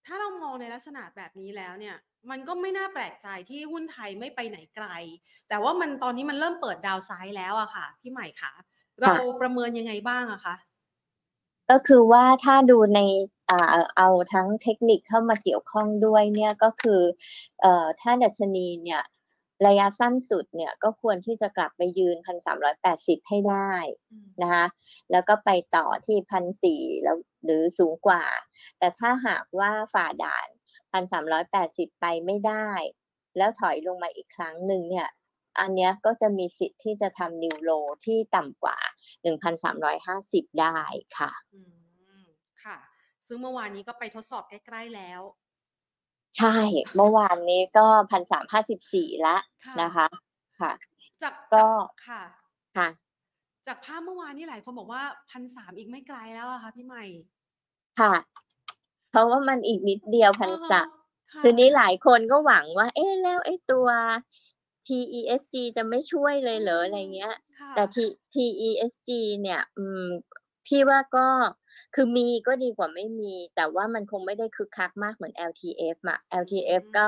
[0.06, 1.96] ถ้าเรามองในลักษณะแบบนี้แล้วเนี่ย
[2.30, 4.88] มันก็ไม่น่าแปลกใจที่หุ้นไทยไม่ไปไหนไกล
[5.50, 8.54] แต่ว่ามันตอนนี้มันเริ่มเปิดดาวไซด์แล้วอะค่ะ พี่ใหม่คะ
[9.02, 10.56] เราค่ะประเมินยังไงบ้างอะคะ
[11.70, 13.00] ก็คือว่าถ้าดูใน
[13.41, 13.41] อ่า
[13.98, 17.02] เอาทั้งเทคนิคเข้ามาเกี่ยวข้องด้วยเนี่ยก็คือ
[17.62, 19.02] เอ่อถ้าดัชนีเนี่ย
[19.68, 22.18] ระยะสั้นสุดเนี่ยก็ควรที่จะกลับไปยืน
[22.74, 23.74] 1,380 ให้ได้
[24.12, 24.66] อืมนะคะ
[25.12, 26.18] แล้วก็ไปต่อที่
[26.86, 28.24] 1,400แล้วหรือสูงกว่า
[28.80, 30.48] แต่ถ้าหากว่าฝ่าด่าน
[31.24, 32.70] 1,380 ไปไม่ได้
[33.38, 35.10] แล้วถอยลงมาอีกครั้งหนึ่งเนี่ย
[35.60, 37.72] อันเนี้ยก็จะมีสิทธิ์ที่จะทำนิวโล
[38.06, 38.78] ที่ต่ำกว่า
[39.70, 40.80] 1,350 ได้
[41.18, 41.62] ค่ะอื
[42.24, 42.26] ม
[42.64, 42.91] ค่ะ
[43.34, 45.22] ซึ่งเมื่อวานนี้ก็ไปทดสอบใกล้ๆแล้ว
[46.38, 46.56] ใช่
[46.96, 47.88] เมื่อวานนี้ก็
[48.44, 50.08] 1,354แล้วค่ะนะคะ
[50.60, 50.72] ค่ะ
[51.24, 52.22] จากก็จากค่ะ
[52.78, 52.88] ค่ะ
[53.68, 57.06] จากภาพเมื่อวานนี้หลายคนบอกว่าพันสามอีกไม่ไกลแล้วอะค่ะพี่ใหม่
[58.00, 58.14] ค่ะ
[59.10, 60.88] เพราะว่ามันอีกนิดเดียวเอพันอสาม
[61.34, 63.88] ค่ะทีนี้หลายคนก็หวังว่า เอ๊ะแล้วไอ้ตัว
[64.88, 67.98] TESG จะไม่ช่วยเลยเหรออะไรเงี้ยค่ะแต่ T
[68.34, 69.10] TESG
[69.42, 70.06] เนี่ยอืม
[70.68, 71.28] พี่ว่าก็
[71.96, 77.08] คือมีก็ดีกว่าไม่มี แต่ว่ามันคงไม่ได้คึกคักมากเหมือน LTF อะ LTF ก็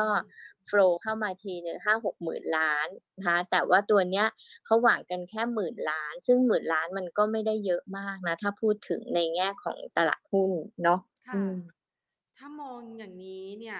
[0.67, 2.87] โฟลเข้ามาทีหนึ่งห้าหกหมื่นล้าน
[3.17, 4.27] นะคะแต่ว่าตัวเนี้ย
[4.65, 10.51] เขาหวังกันแค่หมื่นล้าน ซึ่งหมื่นล้านมันก็ไม่ได้เยอะมากนะ ถ้าพูดถึงในแง่ของตลาดหุ้น
[10.83, 11.53] เนาะค่ะอืม
[12.37, 13.79] ถ้ามองอย่างนี้เนี่ย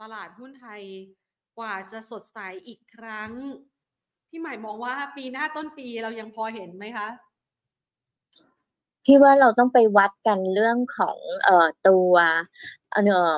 [0.00, 0.82] ตลาดหุ้นไทย
[1.58, 3.30] กว่าจะสดใสอีกครั้ง
[4.28, 7.08] พี่ใหม่มองว่าปีหน้าต้นปีเรายังพอเห็นไหมคะ
[9.06, 12.14] พี่ว่าเราต้องไปวัดกันเรื่องของเอ่อตัว
[12.92, 13.00] เอ่
[13.32, 13.34] อ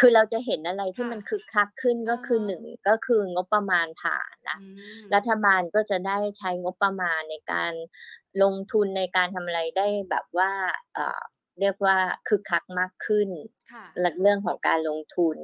[0.00, 4.66] คือเราจะเห็นอะไรที่ค่ะมันคึกคักขึ้นก็คืออ่าหนึ่งก็คืองบประมาณผ่านนะอื
[5.04, 7.72] มรัฐบาลก็จะได้ใช้งบประมาณในการ
[8.42, 10.50] ลงทุนในการทำอะไรได้แบบว่า
[10.94, 11.20] เอ่อ
[11.60, 11.96] เรียกว่า
[12.28, 13.28] คึกคักมากขึ้น
[13.72, 13.84] ค่ะ
[14.22, 15.36] เรื่องของการลงทุน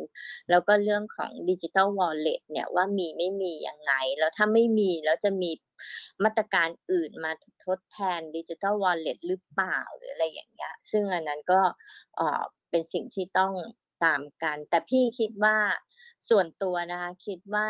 [0.51, 5.51] แล้วก็เรื่องของดิจิ t a ลวอลเล็ตเนี่ยว่ามีไม่มียังไง แล้วถ้าไม่มีแล้วจะมี
[6.25, 7.33] มาตรการอื่นมา
[7.65, 11.61] ทดแทนดิจิ t a ลวอลเล็ตหรือเปล่าหรืออะไรอย่างเงี้ยซึ่งอันนั้นก็
[12.17, 13.53] เอ่อเป็นสิ่งที่ต้อง
[14.05, 15.57] ตามกัน แต่พี่คิดว่า
[16.29, 17.67] ส่วนตัวนะคะคิดว่า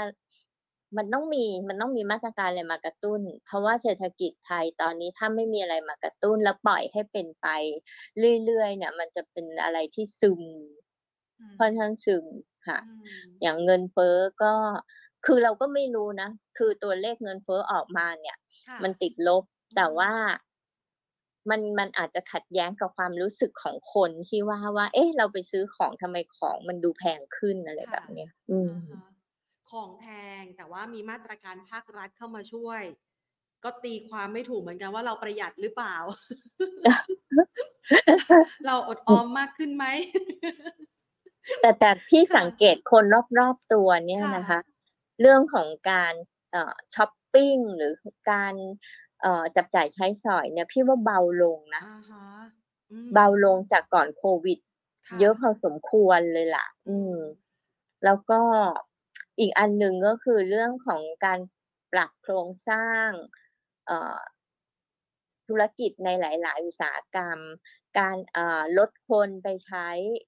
[0.96, 7.46] มันต้องมีมันต้องมีมาตรการอะไรมากระตุ้น เพราะว่าเศรษฐกิจไทยตอนนี้ถ้าไม่มีอะไรมากระตุ้นแล้วปล่อยให้เป็นไป
[8.44, 10.42] เรื่อยๆเนี่ย มันจะเป็นอะไรที่ซึม
[11.40, 12.26] อืมค่อนข้างซึม
[12.66, 14.54] ค่ะอืมอย่างเงินเฟ้อก็
[15.26, 16.28] คือเราก็ไม่รู้นะ
[16.58, 19.42] คือตัวเลขเงินเฟ้อออกมาเนี่ยค่ะมันติดลบ
[19.76, 20.12] แต่อืมว่า
[21.50, 29.00] มันมันอาจจะขัดแย้งกับความรู้สึกของคนที่ว่าว่า เอ๊ะ เราไปซื้อของทำไมของมันดูแพงขึ้นอะไรแบบเนี้ย อืมอ่าฮะ
[29.70, 30.04] ของแพ
[30.40, 32.82] งแต่ว่ามีมาตรการภาครัฐเข้ามาช่วย
[33.64, 35.96] ก็ตีความไม่ถูกเหมือนกันว่าเราประหยัดหรือเปล่า
[38.66, 39.84] เราอดออมมากขึ้นไหม
[41.60, 43.04] แต่แต่ที่ค่ะสังเกตคน
[43.38, 44.58] รอบๆตัวเนี่ยค่ะนะคะ
[45.20, 46.14] เรื่องของการ
[46.52, 47.92] เอ่อช้อปปิ้งหรือ
[48.30, 48.54] การ
[49.22, 52.26] เอ่อจับจ่ายใช้สอยเนี่ยพี่ว่าเบาลงนะอ่าฮะ
[52.90, 54.58] อืมเบาลงจากก่อนโควิด
[55.08, 57.16] ค่เยอะพอสมควรเลยล่ะ อืม
[58.04, 58.42] แล้วก็
[59.38, 61.38] อีกอันหนึ่งก็คือเรื่องของการ
[61.92, 63.08] ปรับโครงสร้าง
[63.86, 64.18] เอ่อ
[65.48, 67.38] ธุรกิจในหลาย ๆ อุตสาหกรรม
[67.98, 70.27] การเอ่อลดคนไปใช้เ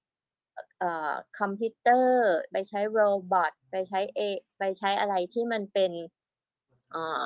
[1.39, 4.19] คอมพิวเตอร์ ไปใช้ robot ไปใช้ AI
[4.59, 5.91] ไปใช้อะไรที่มันเป็น
[6.91, 7.25] เอ่อ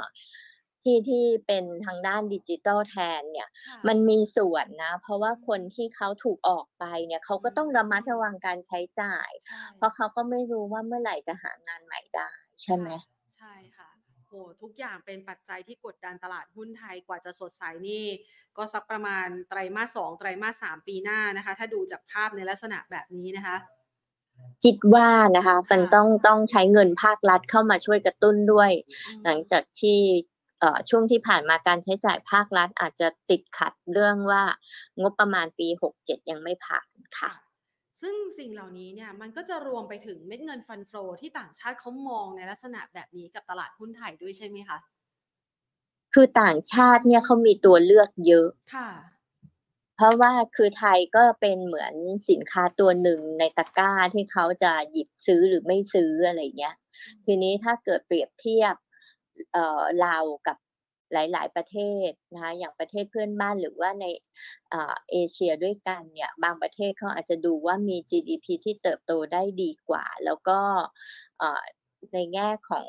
[0.83, 12.29] ที่ที่เป็นทางด้านดิจิตอลแทนเนี่ยค่ะมันมีส่วนนะ เพราะว่าคนที่เขาถูกออกไปเนี่ยเขาก็ต้องอืมระมัดระวังการใช้จ่ายใช่เพราะเขาก็ไม่รู้ว่าเมื่อไหร่จะหางานใหม่ได้
[12.61, 18.05] ใช่ไหมค่ะใช่ค่ะโหทุกอย่างเป็นปัจจัยที่กดดันตลาดหุ้นไทยกว่าจะสดใสนี่
[18.57, 23.55] ก็สักประมาณไตรมาสสองไตรมาสสามปีหน้านะคะ ถ้าดูจากภาพในลักษณะแบบนี้นะคะ
[24.63, 28.71] คิดว่านะคะมันค่ะต้องต้องใช้เงินภาครัฐเข้ามาช่วยกระตุ้นด้วย
[29.07, 29.99] อืมหลังจากที่
[30.59, 34.43] เอ่อช่วงที่ผ่านมาการใช้จ่ายภาครัฐอาจจะติดขัดเรื่องว่า
[35.01, 35.67] งบประมาณปี
[35.99, 36.87] 67 ยังไม่ผ่าน
[37.19, 37.44] ค่ะค่ะ
[38.01, 44.77] ซึ่งสิ่งเหล่านี้เนี่ยมันก็จะรวมไปถึงเม็ดเงินฟันโฟลที่ต่างชาติเขามองในลักษณะแบบนี้กับตลาดหุ้นไทยด้วยใช่ไหมคะ
[46.13, 48.89] คือต่างชาติเนี่ยเขามีตัวเลือกเยอะค่ะ
[49.95, 51.93] เพราะว่าคือไทยก็เป็นเหมือน
[52.29, 56.75] สินค้าตัวหนึ่งในตะกร้าที่เขาจะหยิบซื้อหรือไม่ซื้ออะไรเงี้ย
[57.25, 58.75] ทีนี้ถ้าเกิดเปรียบเทียบ
[59.53, 60.57] เอ่อลาวกับ
[61.13, 64.05] หลาย ๆ ประเทศนะคะอย่างประเทศเพื่อนบ้านหรือว่าใน
[65.11, 70.59] เอเชียด้วยกันเนี่ยบางประเทศเขาอาจจะดูว่ามี GDP ที่เติบโตได้ดีกว่า แล้วก็
[72.13, 72.87] ในแง่ของ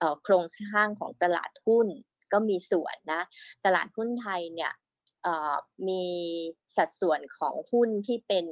[0.00, 1.88] อโครงสร้างของตลาดหุ้น
[2.32, 3.22] ก็มีส่วนนะ
[3.64, 4.72] ตลาดหุ้นไทยเนี่ย
[5.88, 6.04] มี
[6.76, 8.46] สัดส่วนของหุ้นที่เป็น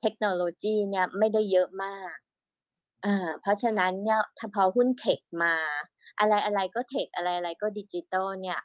[0.00, 2.16] เทคโนโลยีเนี่ยไม่ได้เยอะมาก
[3.04, 5.54] อ่าเพราะฉะนั้นเนี่ยถ้าพอหุ้น tech มา
[6.18, 8.60] อะไรอะไรก็ tech อะไรอะไรก็ดิจิตอลเนี่ย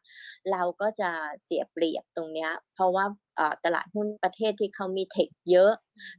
[0.52, 1.10] เราก็จะ
[1.44, 5.74] เสียเปรียบตรงเนี้ย เพราะว่าเอ่อตลาดหุ้นประเทศที่เขามี tech เยอะ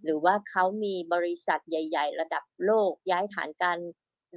[0.04, 3.78] หรือว่าเขามีบริษัทใหญ่ ๆ ระดับโลกย้ายฐานการ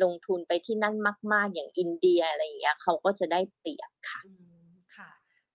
[0.03, 0.95] ลงทุนไปที่นั่น
[1.33, 4.29] มาก ๆ อย่างอินเดียอะไรอย่างเงี้ยเขาก็จะได้เปรียบค่ะอื
[4.65, 5.09] มค่ะ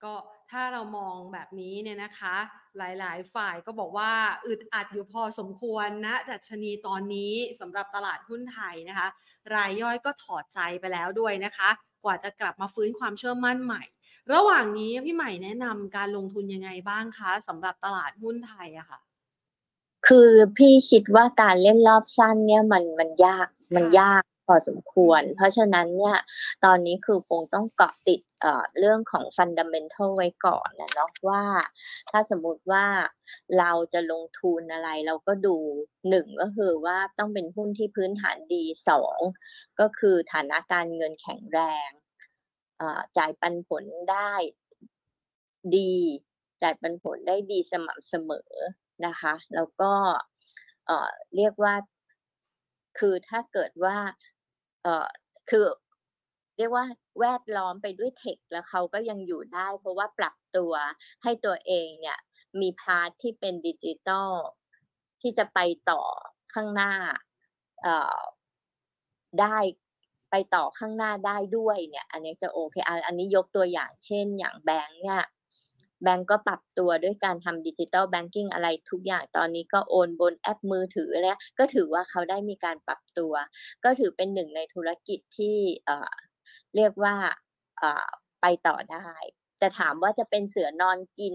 [0.05, 0.15] ก็
[0.51, 2.37] ถ้าเรามองแบบนี้เนี่ยนะคะ
[2.79, 4.13] หลายๆ ฝ่ายก็บอกว่า
[4.47, 9.09] อึดอัดอยู่พอสมควรนะดัชนีตอนนี้สำหรับตลาดหุ้นไทยนะคะ
[9.55, 11.69] รายย่อยก็ถอดใจไปแล้วด้วยนะคะ
[12.05, 13.83] กว่าจะกลับมาฟื้นความเชื่อมั่นใหม่
[14.33, 19.01] ระหว่างนี้พี่ใหม่แนะนำการลงทุนยังไงบ้างคะสำหรับตลาดหุ้นไทยอะค่ะ
[20.07, 26.17] คือพี่คิดว่าการเล่นรอบสั้นเนี่ยมันมันยากมันยาก พอสมควร เพราะฉะนั้นเนี่ย
[26.65, 28.21] ตอนนี้คือคงต้องเกาะติด
[28.79, 31.45] เรื่องของฟันดัมเ n นทัลไว้ก่อนนะเนาะว่า
[32.11, 32.87] ถ้าสมมุติว่า
[33.59, 35.57] เราจะลงทุนอะไรเราก็ดู
[36.09, 39.19] หนึ่งก็คือว่าต้องเป็นหุ้นที่พื้นฐานดีสอง
[39.81, 41.91] ก็คือฐานะการเงินแข็งแรง
[43.19, 44.33] จ่ายปันผลได้
[45.77, 45.95] ดี
[46.63, 48.53] จ่ายปันผลได้ดีสม่ำเสมอ
[49.07, 49.93] นะคะ แล้วก็
[51.37, 51.75] เรียกว่า
[52.99, 53.97] คือถ้าเกิดว่า
[54.83, 55.07] เอ่อ
[55.51, 55.67] คือ
[56.57, 56.85] เรียกว่า
[57.21, 60.73] แวดล้อมไปด้วย tech แล้วเขาก็ยังอยู่ได้ เพราะว่าปรับตัว
[61.23, 62.19] ให้ตัวเองเนี่ย
[62.61, 64.33] มี part ที่เป็นดิจิตอล
[65.21, 65.59] ที่จะไป
[65.91, 66.03] ต่อ
[66.55, 66.93] ข้างหน้า
[67.83, 68.19] เออ
[69.41, 69.57] ได้
[70.31, 75.23] ไปต่อข้างหน้าได้ด้วยเนี่ย อันนี้จะโอเคอันอันนี้ยกตัวอย่างเช่น อย่างแบงก์เนี่ย
[76.03, 83.33] แบงก์ก็ปรับตัวด้วยการทำดิจิ t a ลแบงกิ้งอะไรทุกอย่างตอนนี้ก็โอนบนแอปมือถือแล้ว ก็ถือว่าเขาได้มีการปรับตัว
[83.85, 85.59] ก็ถือเป็นหนึ่งในธุรกิจที่
[86.77, 87.15] เรียกว่า
[88.41, 89.09] ไปต่อได้
[89.59, 91.35] แต่ถามว่าจะเป็นเสือนอนกิน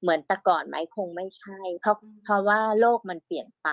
[0.00, 3.68] เหมือนแต่ก่อนไหมคงไม่ใช่ เพราะเพราะว่าโลกมันเปลี่ยนไป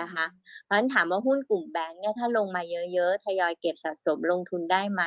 [0.00, 0.26] นะคะ
[0.64, 2.62] เพราะฉะนั้นถามว่าหุ้นกลุ่มแบงก์เนี่ยถ้าลงมา
[2.94, 5.02] เยอะๆทยอยเก็บสะสมลงทุนได้ไหม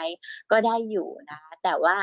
[0.51, 1.97] ก็ได้อยู่นะ แต่ว่า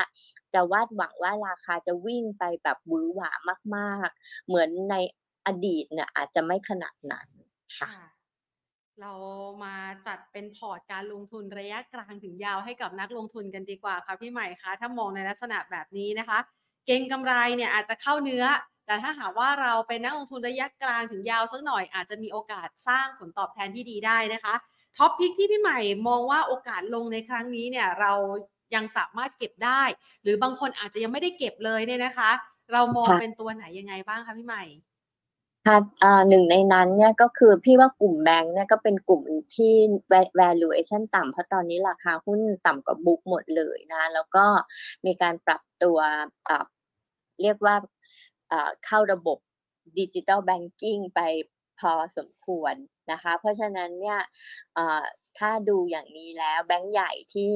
[0.53, 3.31] จะวาดหวังว่าราคาจะวิ่งไปแบบวือหวา
[3.75, 4.95] มากๆ เหมือนใน
[5.45, 7.27] อดีตเนี่ยอาจจะไม่ขนาดนั้น
[7.77, 7.97] ค่ะค่ะ
[9.01, 9.13] เรา
[9.63, 9.75] มา
[10.07, 16.39] จัดเป็นพอร์ตการลงทุนระยะกลางถึงยาวให้กับนักลงทุนกันดีกว่าค่ะพี่ใหม่คะถ้ามองในลักษณะแบบนี้นะคะ
[16.87, 18.45] เก่งกำไรเนี่ยอาจจะเข้าเนื้อ
[18.85, 24.53] แต่ถ้าหากว่าเราเป็นนักลงทุนระยะกลางถึงยาวสักหน่อยอาจจะมีโอกาสสร้างผลตอบแทนที่ดีได้นะคะ
[24.97, 28.13] top pick ที่พี่ใหม่มองว่าโอกาสลงในครั้งนี้เนี่ยเรา
[28.75, 29.83] ยังสามารถเก็บได้
[30.23, 32.31] หรือบางคนอาจจะยังไม่ได้เก็บเลยเนี่ยนะคะ
[32.71, 34.63] เรามองค่ะเป็นตัวไหนยังไงบ้างคะพี่ใหม่
[35.67, 39.21] ค่ะอ่าหนึ่งในนั้นเนี่ยก็คือพี่ว่ากลุ่มแบงก์เนี่ยก็เป็นกลุ่ม
[39.55, 39.73] ที่
[40.11, 44.45] va- valuation ต่ำเพราะตอนนี้ราคาหุ้นต่ำกว่า book หมดเลยนะ แล้วก็
[45.05, 45.97] มีการปรับตัว
[46.47, 46.65] อ่า
[47.41, 47.92] เรียกว่าอ่า
[48.85, 49.37] เข้าระบบ
[49.99, 51.21] ดิจิ t a ลแบงกิ้งไป
[51.79, 52.75] พอสมควร
[53.11, 54.19] นะคะ เพราะฉะนั้นเนี่ย
[55.37, 57.53] ถ้าดูอย่างนี้แล้วแบงก์ใหญ่ที่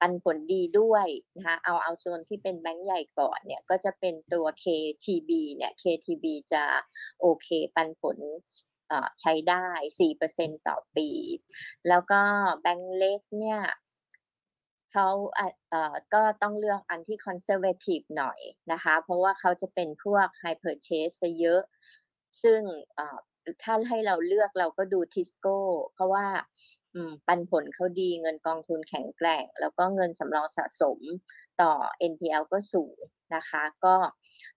[0.00, 1.06] ปันผลดีด้วย
[1.36, 6.64] นะคะเอาเอาโซนที่เป็นแบงก์ใหญ่ก่อนเนี่ยก็จะเป็นตัว KTB เนี่ย KTB จะ
[7.20, 8.16] โอเคปันผล
[9.20, 9.66] ใช้ได้
[10.18, 11.08] 4%ต่อปี
[11.88, 12.20] แล้วก็
[12.60, 13.60] แบงก์เล็กเนี่ย
[14.92, 15.08] เขา
[15.70, 18.40] เอ่อก็ต้องเลือกอันที่ conservative หน่อย
[18.72, 21.62] นะคะ เพราะว่าเขาจะเป็นพวก high purchase เยอะ
[22.42, 22.60] ซึ่ง
[22.94, 23.18] เอ่อ
[23.62, 25.56] ถ้าให้เราเลือกเราก็ดูทิสโก้
[25.94, 26.26] เพราะว่า
[26.94, 30.98] อืมปันผลเขาดีเงินกองทุนแข็งแกร่ง แล้วก็เงินสำรองสะสม
[31.60, 31.72] ต่อ
[32.12, 32.96] NPL ก็สูง
[33.34, 33.96] นะคะ ก็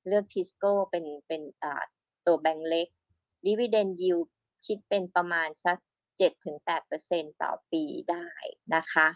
[0.08, 1.84] เลือกทิสโก้เป็นเป็นอ่า
[2.26, 2.88] ตัวแบงก์เล็ก
[3.46, 4.28] Dividend Yield
[4.65, 5.78] คิดเป็นประมาณสัก
[6.17, 8.28] 7-8%ต่อปีได้
[8.76, 9.08] นะคะ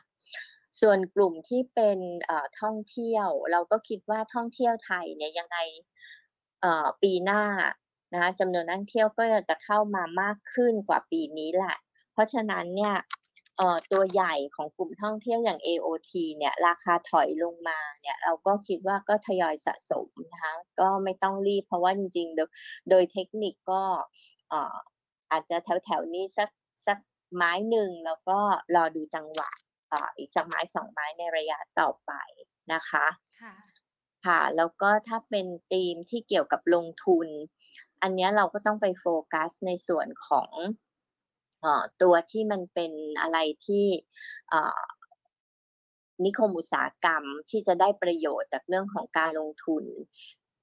[0.81, 1.99] ส่วนกลุ่มที่เป็น
[2.61, 5.57] ท่องเที่ยว เราก็คิดว่าท่องเที่ยวไทยเนี่ยยังไง
[7.01, 7.43] ปีหน้า
[8.13, 11.77] นะคะจำนวนนักท่องเที่ยวก็จะเข้ามามากขึ้นกว่าปีนี้แหละ
[12.13, 12.95] เพราะฉะนั้นเนี่ย
[13.91, 22.49] ตัวใหญ่ของกลุ่มท่องเที่ยวอย่าง AOT เนี่ยราคาถอยลงมาเนี่ยเราก็คิดว่าก็ทยอยสะสมนะคะก็ไม่ต้องรีบเพราะว่าจริงๆ โดย
[22.89, 23.81] โดยเทคนิคก็
[25.31, 26.49] อาจจะแถวๆนี้สัก
[26.87, 26.97] สัก
[27.35, 28.37] ไม้หนึ่งแล้วก็
[28.75, 29.49] รอดูจังหวะ
[29.91, 32.11] อ่าอีกสักไม้สองไม้ในระยะต่อไป
[32.73, 33.07] นะคะ
[33.41, 33.53] ค่ะ
[34.25, 37.27] ค่ะแล้วก็ถ้าเป็นธีมที่เกี่ยวกับลงทุน
[38.01, 40.49] อันเนี้ยเราก็ต้องไปโฟกัสในส่วนของ
[41.61, 43.85] เอ่อตัวที่มันเป็นอะไรที่
[44.49, 44.83] เอ่อ
[46.25, 49.83] นิคมอุตสาหกรรมที่จะได้ประโยชน์จากเรื่องของการลงทุน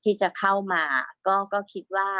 [0.05, 0.85] ที่จะเข้ามา
[1.27, 2.11] ก็ก็คิดว่า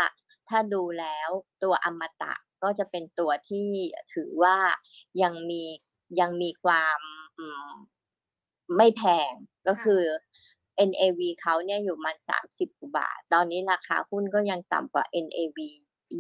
[0.49, 1.29] ถ้าดูแล้ว
[1.63, 3.69] ตัวอมตะก็จะเป็นตัวที่
[4.15, 4.57] ถือว่า
[5.23, 5.63] ยังมี
[6.21, 6.99] ยังมีความ
[7.39, 7.69] อืม
[8.77, 9.33] ไม่แพง
[9.67, 10.03] ก็ค่ะคือ
[10.89, 15.59] NAV เขาเนี่ยอยู่มันสามสิบกว่าบาท ตอนนี้ราคาหุ้นก็ยังต่ำกว่า NAV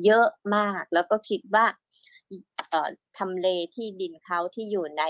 [0.05, 1.67] เยอะมาก แล้วก็คิดว่า
[2.71, 5.05] เอ่อทำเลที่ดินเขาที่อยู่ใน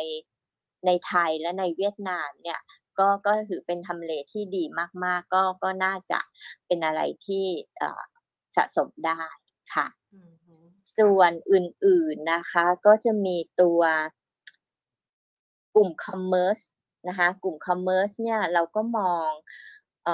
[0.87, 2.61] ในไทยและในเวียดนามเนี่ย
[2.99, 4.65] ก็ก็ถือเป็นทำเลที่ดี
[5.05, 6.21] มาก ๆ ก็ก็น่าจะ
[6.67, 7.45] เป็นอะไรที่
[7.79, 8.03] เอ่อ
[8.57, 9.23] สะสมได้
[9.75, 10.57] ค่ะอืมฮึ
[10.99, 13.81] ส่วนอื่นๆนะคะ ก็จะมีตัว
[15.75, 16.65] กลุ่ม commerce
[17.09, 19.31] นะคะกลุ่ม commerce เนี่ยเราก็มอง
[20.07, 20.09] อ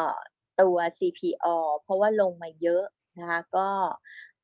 [0.60, 1.46] ตัว CPO
[1.82, 2.84] เพราะว่าลงมาเยอะ
[3.18, 3.68] นะคะก็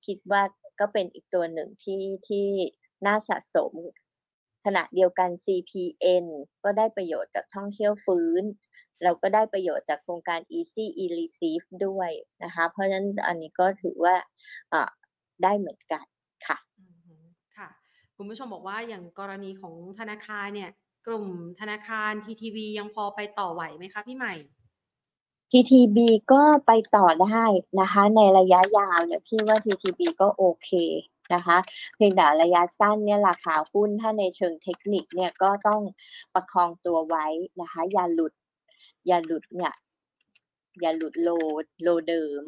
[0.06, 0.42] คิดว่า
[0.80, 2.46] ก็เป็นอีกตัวหนึ่งที่ที่
[3.06, 3.72] น่าสะสม
[4.64, 6.26] ขณะเดียวกัน CPN
[6.64, 8.42] ก็ได้ประโยชน์จากท่องเที่ยวฟื้น
[9.02, 12.10] เราก็ได้ประโยชน์จากโครงการ Easy e-receive ด้วย
[12.44, 14.14] นะคะเพราะฉะนั้นอันนี้ก็ถือว่า
[15.42, 16.04] ได้เหมือนกัน
[16.46, 16.58] ค่ะ
[17.56, 17.68] ค่ะ
[18.16, 20.70] คุณผู้ชมบอกว่าอย่างกรณีของธนาคารเนี่ย
[21.06, 21.26] กลุ่ม
[21.60, 24.34] ธนาคาร TTB ยังพอไปต่อไหวไหมคะพี่ใหม่
[25.50, 25.98] TTB
[26.32, 27.44] ก็ไปต่อได้
[27.80, 30.70] นะคะ ในระยะยาวเนี่ยพี่ว่า TTB ก็โอเค
[31.34, 31.56] นะคะ
[31.94, 35.80] เพียงแต่ระยะสั้นเนี่ยราคาหุ้นถ้าในเชิงเทคนิคเนี่ยก็ต้อง
[36.34, 37.26] ประคองตัวไว้
[37.60, 38.32] นะคะ อย่าหลุด
[39.06, 39.74] อย่าหลุดเนี่ย
[40.80, 41.28] อย่าหลุดโล
[41.82, 42.42] โลเดิม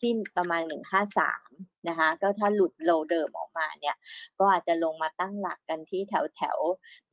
[0.00, 0.62] ที่ประมาณ
[1.24, 3.96] 153 นะคะ ก็ถ้าหลุดโลเดิมออกมาเนี่ย
[4.38, 6.58] ก็อาจจะลงมาตั้งหลักกันที่แถวแถว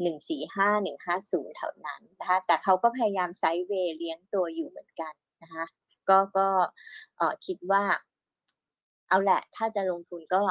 [0.08, 5.66] 145 150 แถวนั้นนะคะ แต่เขาก็พยายามไซด์เวย์เลี้ยงตัวอยู่เหมือนกันนะคะ
[6.10, 6.48] ก็ก็
[7.18, 7.84] เอ่อคิดว่า
[9.10, 10.42] เอาแหละ ถ้าจะลงทุนก็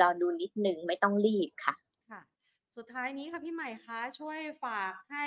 [0.00, 1.74] รอดูนิดนึงไม่ต้องรีบค่ะ
[2.10, 2.20] ค่ะ
[2.76, 5.26] สุดท้ายนี้ค่ะพี่ใหม่คะช่วยฝากให้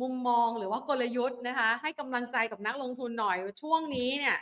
[0.00, 4.36] มุมมองหรือว่ากลยุทธ์นะคะ ให้กำลังใจกับนักลงทุนหน่อยช่วงนี้เนี่ย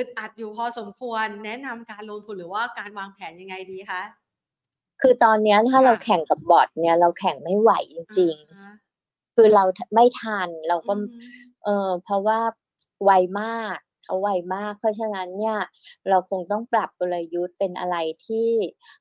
[0.00, 4.02] อึดอัดอยู่พอสมควร แนะนำการลงทุนหรือว่าการวางแผนยังไงดีคะ
[5.00, 11.30] คือตอนเนี้ยถ้าค่ะเราแข่งกับบอทเนี่ย เราแข่งไม่ไหวจริงอ่าฮะๆคือเราไม่ทันเราก็อืม
[11.64, 12.40] เออเพราะว่า
[13.04, 13.10] ไว
[13.40, 15.58] มากเขาไวมาก เพราะฉะนั้นเนี่ย
[16.08, 18.50] เราคงต้องปรับกลยุทธ์เป็นอะไรที่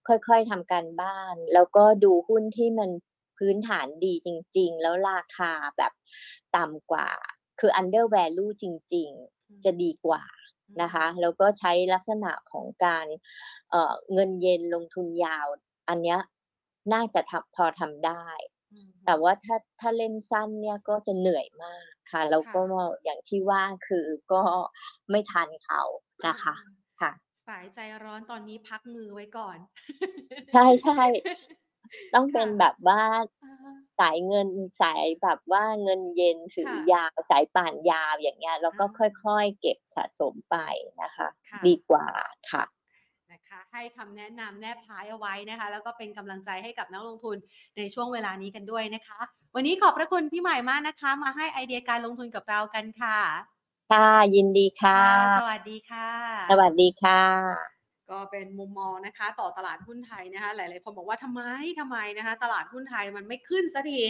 [0.07, 2.89] ค่อยๆทำการบ้าน แล้วก็ดูหุ้นที่มัน
[3.37, 5.93] พื้นฐานดีจริง ๆ แล้วราคาแบบ
[6.55, 7.07] ต่ำกว่า
[7.59, 10.23] คือ under value จริง ๆ จะดีกว่า
[10.81, 13.05] นะคะแล้วก็ใช้ลักษณะของการ
[13.71, 15.47] เอ่อเงินเย็นลงทุนยาว
[15.89, 16.19] อันเนี้ย
[16.93, 18.25] น่าจะทำพอทำได้
[18.73, 24.43] อืมแต่ว่าถ้าถ้าเล่นสั้นเนี่ยก็จะเหนื่อยมากค่ะแล้วก็ค่ะอย่างที่ว่าคือก็
[25.11, 25.81] ไม่ทันเขา
[26.27, 27.11] นะคะอืมค่ะ
[27.47, 29.57] สายใจร้อนตอนนี้พักมือไว้ก่อน
[30.51, 31.01] ใช่ใช่
[32.13, 33.01] ต้องเป็นค่ะแบบว่า
[33.41, 34.49] อ่าฮะสายเงิน
[34.81, 40.55] สายแบบว่าเงินเย็นถือค่ะ ยาว สายป่านยาว อย่างเงี้ย แล้วก็อ่าค่อย ๆ เก็บสะสมไป
[41.01, 42.07] นะคะ ค่ะ ดีกว่า
[42.51, 42.63] ค่ะ
[43.31, 47.37] นะคะ ให้คำแนะนำแนบท้ายเอาไว้นะคะ แล้วก็เป็นกำลังใจให้กับนักลงทุน
[47.77, 49.19] ในช่วงเวลานี้กันด้วยนะคะ
[49.55, 53.19] วันนี้ขอบพระคุณพี่ใหม่มากนะคะ มาให้ไอเดียการลงทุนกับเรากันค่ะ
[53.89, 55.01] ค่ะ ยินดีค่ะ
[55.35, 56.09] สวัสดีค่ะ
[56.47, 57.78] สวัสดีค่ะ
[58.11, 61.41] ก็เป็นมุมมองนะคะ ต่อตลาดหุ้นไทยนะคะ หลาย ๆ คนบอกว่าทำไม
[61.79, 64.01] ทำไมนะคะ ตลาดหุ้นไทยมันไม่ขึ้นสักที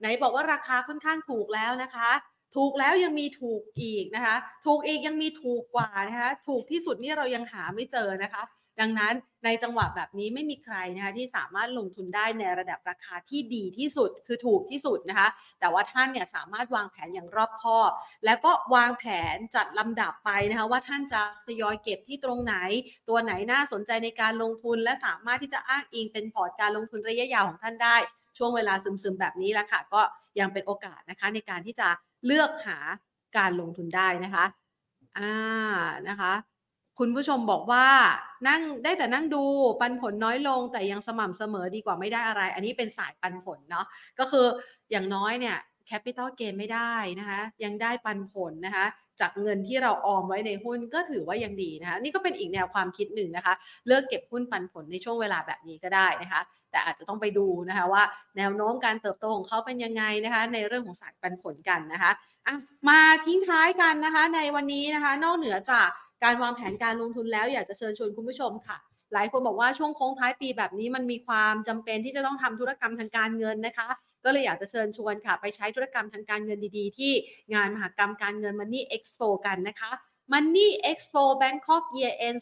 [0.00, 2.10] ไหนบอกว่าราคาค่อนข้างถูกแล้วนะคะ
[2.56, 8.42] ถูกแล้วยังมีถูกอีกนะคะ ถูกอีกยังมีถูกกว่านะคะ ถูกที่สุดนี่เรายังหาไม่เจอนะคะ
[8.80, 9.14] ดังนั้น
[9.44, 15.28] ในจังหวะแบบนี้ไม่มีใครนะคะที่สามารถลงทุนได้ในระดับราคาที่ดีที่สุดคือถูกที่สุดนะคะ
[15.60, 17.90] แต่ว่าท่านเนี่ยสามารถวางแผนอย่างรอบคอบ
[18.24, 22.54] แล้วก็วางแผนจัดลำดับไปนะคะว่าท่านจะทยอยเก็บที่ตรงไหน
[23.08, 27.96] ตัวไหนน่าสนใจในการลงทุน และสามารถที่จะอ้างอิงเป็นพอร์ตการลงทุนระยะยาวของท่านได้
[28.38, 30.02] ช่วงเวลาซึมๆแบบนี้แหละค่ะ ก็
[30.40, 31.88] ยังเป็นโอกาสนะคะในการที่จะ
[32.26, 32.78] เลือกหา
[33.38, 34.44] การลงทุนได้นะคะ
[35.18, 35.32] อ่า
[36.08, 36.32] นะคะ
[36.98, 37.86] คุณผู้ชมบอกว่า
[38.48, 39.42] นั่งได้แต่นั่งดู
[39.80, 43.86] ปันผลน้อยลง แต่ยังสม่ำเสมอดีกว่าไม่ได้อะไร อันนี้เป็นสายปันผลเนาะ
[44.18, 44.46] ก็คือ
[44.90, 45.56] อย่างน้อยเนี่ย
[45.86, 48.86] แคปิตอลเกนไม่ได้นะคะยังได้ปันผลนะคะ
[49.20, 53.54] จากเงินที่เราออมไว้ในหุ้นก็ถือว่ายังดีนะคะนี่ก็เป็นอีกแนวความคิดหนึ่งนะคะ
[53.86, 58.02] เลือกเก็บหุ้นปันผลในช่วงเวลาแบบนี้ก็ได้นะคะ แต่อาจจะต้องไปดูนะคะว่า
[58.36, 62.54] แนวโน้มการเติบโตของเขาเป็นยังไงนะคะ ในเรื่องของสายปันผลกันนะคะะ
[62.88, 65.88] มาทิ้งท้ายกันนะคะ ในวันนี้นะคะ นอกเหนือจาก
[66.24, 68.78] การวางแผนการลงทุนแล้วอยากจะเชิญชวนคุณผู้ชมค่ะ
[69.14, 73.88] หลายคนบอกว่าช่วงโค้งท้ายปีแบบนี้มันมีความจำเป็นที่จะต้องทำธุรกรรมทางการเงินนะคะ
[74.24, 77.12] ก็เลยอยากจะเชิญชวนค่ะ ไปใช้ธุรกรรมทางการเงินดีๆ ที่
[77.54, 79.90] งานมหกรรมการเงิน Money Expo กันนะคะ
[80.32, 82.40] Money Expo Bangkok Year End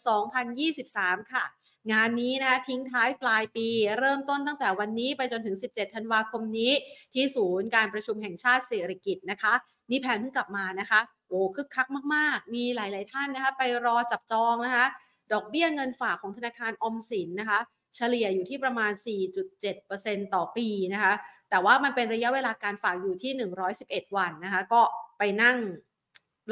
[0.85, 1.45] 2023 ค่ะ
[1.93, 6.73] งานนี้นะคะทิ้งท้ายปลายปี เริ่มต้นตั้งแต่วันนี้ไปจนถึง 17 ธันวาคมนี้
[7.15, 9.53] ที่ศูนย์การประชุมแห่งชาติเศรษฐกิจนะคะ
[9.91, 14.87] นี่แผนเพิ่งกลับมานะคะ โอ้คึกคักมากๆ มีหลาย ๆ ท่านนะคะ ไปรอจับจองนะคะ
[15.33, 17.59] ดอกเบี้ยเงินฝากของธนาคารออมสินนะคะ
[17.97, 21.13] เฉลี่ยอยู่ที่ประมาณ 4.7%ต่อปีนะคะ
[21.51, 24.83] แต่ว่ามันเป็นระยะเวลาการฝากอยู่ที่ 111 วันนะคะ ก็
[25.19, 25.57] ไปนั่ง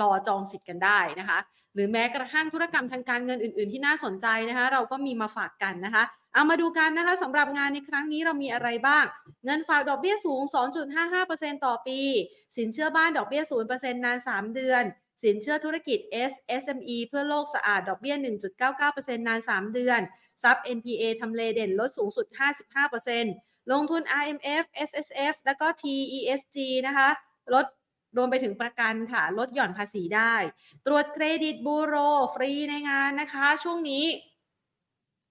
[0.00, 1.38] รอจองสิทธิ์กันได้นะคะ
[1.74, 9.04] หรือแม้กระทั่งธุรกรรมทางการเงินอื่น ๆ ที่น่าสนใจนะคะ เราก็มีมาฝากกันนะคะ เอามาดูกันนะคะสำหรับงานในครั้งนี้เรามีอะไรบ้าง
[9.44, 10.42] เงินฝากดอกเบี้ยสูง
[11.04, 12.00] 2.55%ต่อปี
[12.56, 13.42] สินเชื่อบ้านดอกเบี้ย
[13.72, 14.82] 0%นาน 3 เดือน
[15.22, 15.98] สินเชื่อธุรกิจ
[16.30, 16.32] S
[16.62, 18.14] SME เพื่อโลกสะอาดดอกเบี้ย
[18.70, 20.00] 1.99%นาน 3 เดือน
[20.42, 22.26] ซับ NPA ทำเลเด่นลดสูงสุด
[22.98, 27.08] 55%ลงทุน IMF SSF แล้วก็ TESG นะคะ
[27.54, 27.66] ลด
[28.16, 30.34] รวมไปถึงประกันค่ะ ลดหย่อนภาษีได้
[30.86, 31.94] ตรวจเครดิตบูโร
[32.34, 34.04] ฟรีในงานนะคะ ช่วงนี้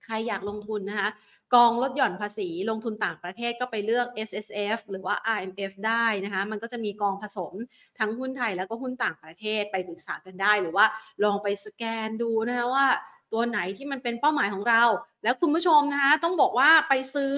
[0.06, 1.10] ใครอยากลงทุนนะคะ
[1.54, 7.54] กองลดหย่อนภาษีลงทุนต่างประเทศก็ไปเลือก S S F หรือว่า R M F ได้นะคะ มันก็จะมีกองผสม
[8.00, 10.86] ทั้งหุ้นไทยแล้วก็หุ้นต่างประเทศไปปรึกษากันได้ หรือว่า
[11.24, 12.88] ลองไปสแกนดูนะคะว่า
[13.34, 14.84] ตัวไหนที่มันเป็นเป้าหมายของเรา
[15.24, 17.36] แล้วคุณผู้ชมนะคะต้องบอกว่าไปซื้อ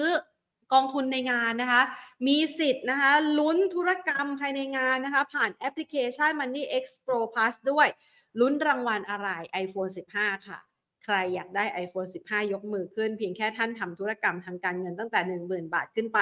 [0.72, 1.82] กองทุนในงานนะคะ
[2.26, 7.88] มีสิทธิ์นะคะลุ้นธุรกรรมภายในงานนะคะ ผ่านแอปพลิเคชัน Money X Pro Plus ด้วย
[8.40, 9.28] ลุ้นรางวัลอะไร
[9.64, 10.58] iPhone 15 ค่ะ
[11.06, 16.20] ใครอยากได้ iPhone 15 ยกมือขึ้น เพียงแค่ท่านทำธุรกรรมทางการเงินตั้งแต่ 10,000 บาทขึ้นไป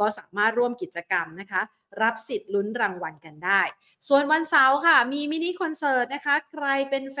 [0.00, 1.62] ก็สามารถร่วมกิจกรรมนะคะ
[2.02, 3.60] รับสิทธิ์ลุ้นรางวัลกันได้
[4.08, 7.18] ส่วนวันเสาร์ค่ะ มีมินิคอนเสิร์ตนะคะ ใครเป็นแฟ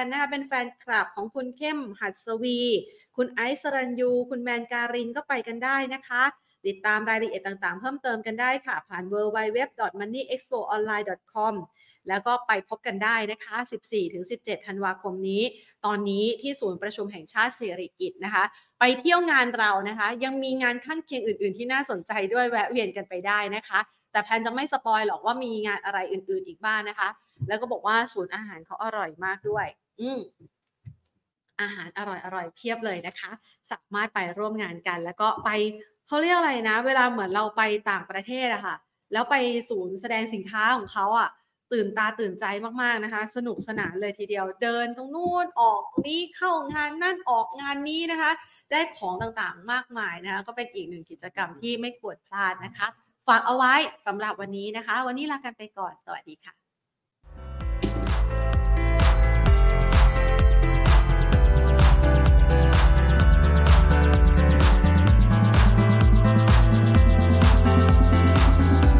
[0.00, 2.60] นๆนะคะเป็นแฟนคลับของคุณเข้มหัดสวี
[3.16, 6.22] คุณไอซ์สรัญยู คุณแมนการินก็ไปกันได้นะคะ
[6.66, 11.54] ติดตามรายละเอียดต่างๆ เพิ่มเติมกันได้ค่ะ ผ่าน www.moneyexpoonline.com
[12.08, 13.56] แล้วก็ไปพบกันได้นะคะ
[14.12, 15.42] 14-17 ธันวาคมนี้
[15.84, 18.44] ตอนนี้ที่ศูนย์ประชุมแห่งชาติสิริกิติ์นะคะ
[18.78, 23.80] ไปเที่ยวงานเรานะคะ ยังมีงานข้างเคียงอื่น ๆ ที่น่าสนใจด้วยแวะเวียนกันไปได้นะคะ
[24.12, 27.08] แต่แพนจะไม่สปอยหรอกว่ามีงานอะไรอื่น ๆ อีกบ้างนะคะ
[27.48, 29.66] แล้วก็บอกว่าศูนย์อาหารเขาอร่อยมากด้วย
[30.00, 30.20] อืม
[31.60, 32.00] อาหารอ
[32.34, 33.30] ร่อยๆเพียบเลยนะคะ
[33.70, 35.50] สามารถไปร่วมงานกัน แล้วก็ไป
[36.06, 38.76] เขาเรียกอะไรนะ เวลาเหมือนเราไปต่างประเทศอะค่ะ
[39.12, 39.34] แล้วไป
[39.70, 41.28] ศูนย์แสดงสินค้าของเขาอะ
[41.72, 42.44] ตื่นตาตื่นใจ
[42.82, 48.30] มากๆนะคะ สนุกสนานเลยทีเดียวเดินตรงนู้นออกตรงนี้เข้างานนั่นออกงานนี้นะคะ
[48.70, 52.86] ได้ของต่างๆมากมายนะคะก็เป็นอีกหนึ่งกิจกรรมที่ไม่ควรพลาดนะคะ
[53.28, 53.74] ฝากเอาไว้
[54.06, 56.59] สำหรับวันนี้นะคะ วันนี้ลากันไปก่อนสวัสดีค่ะ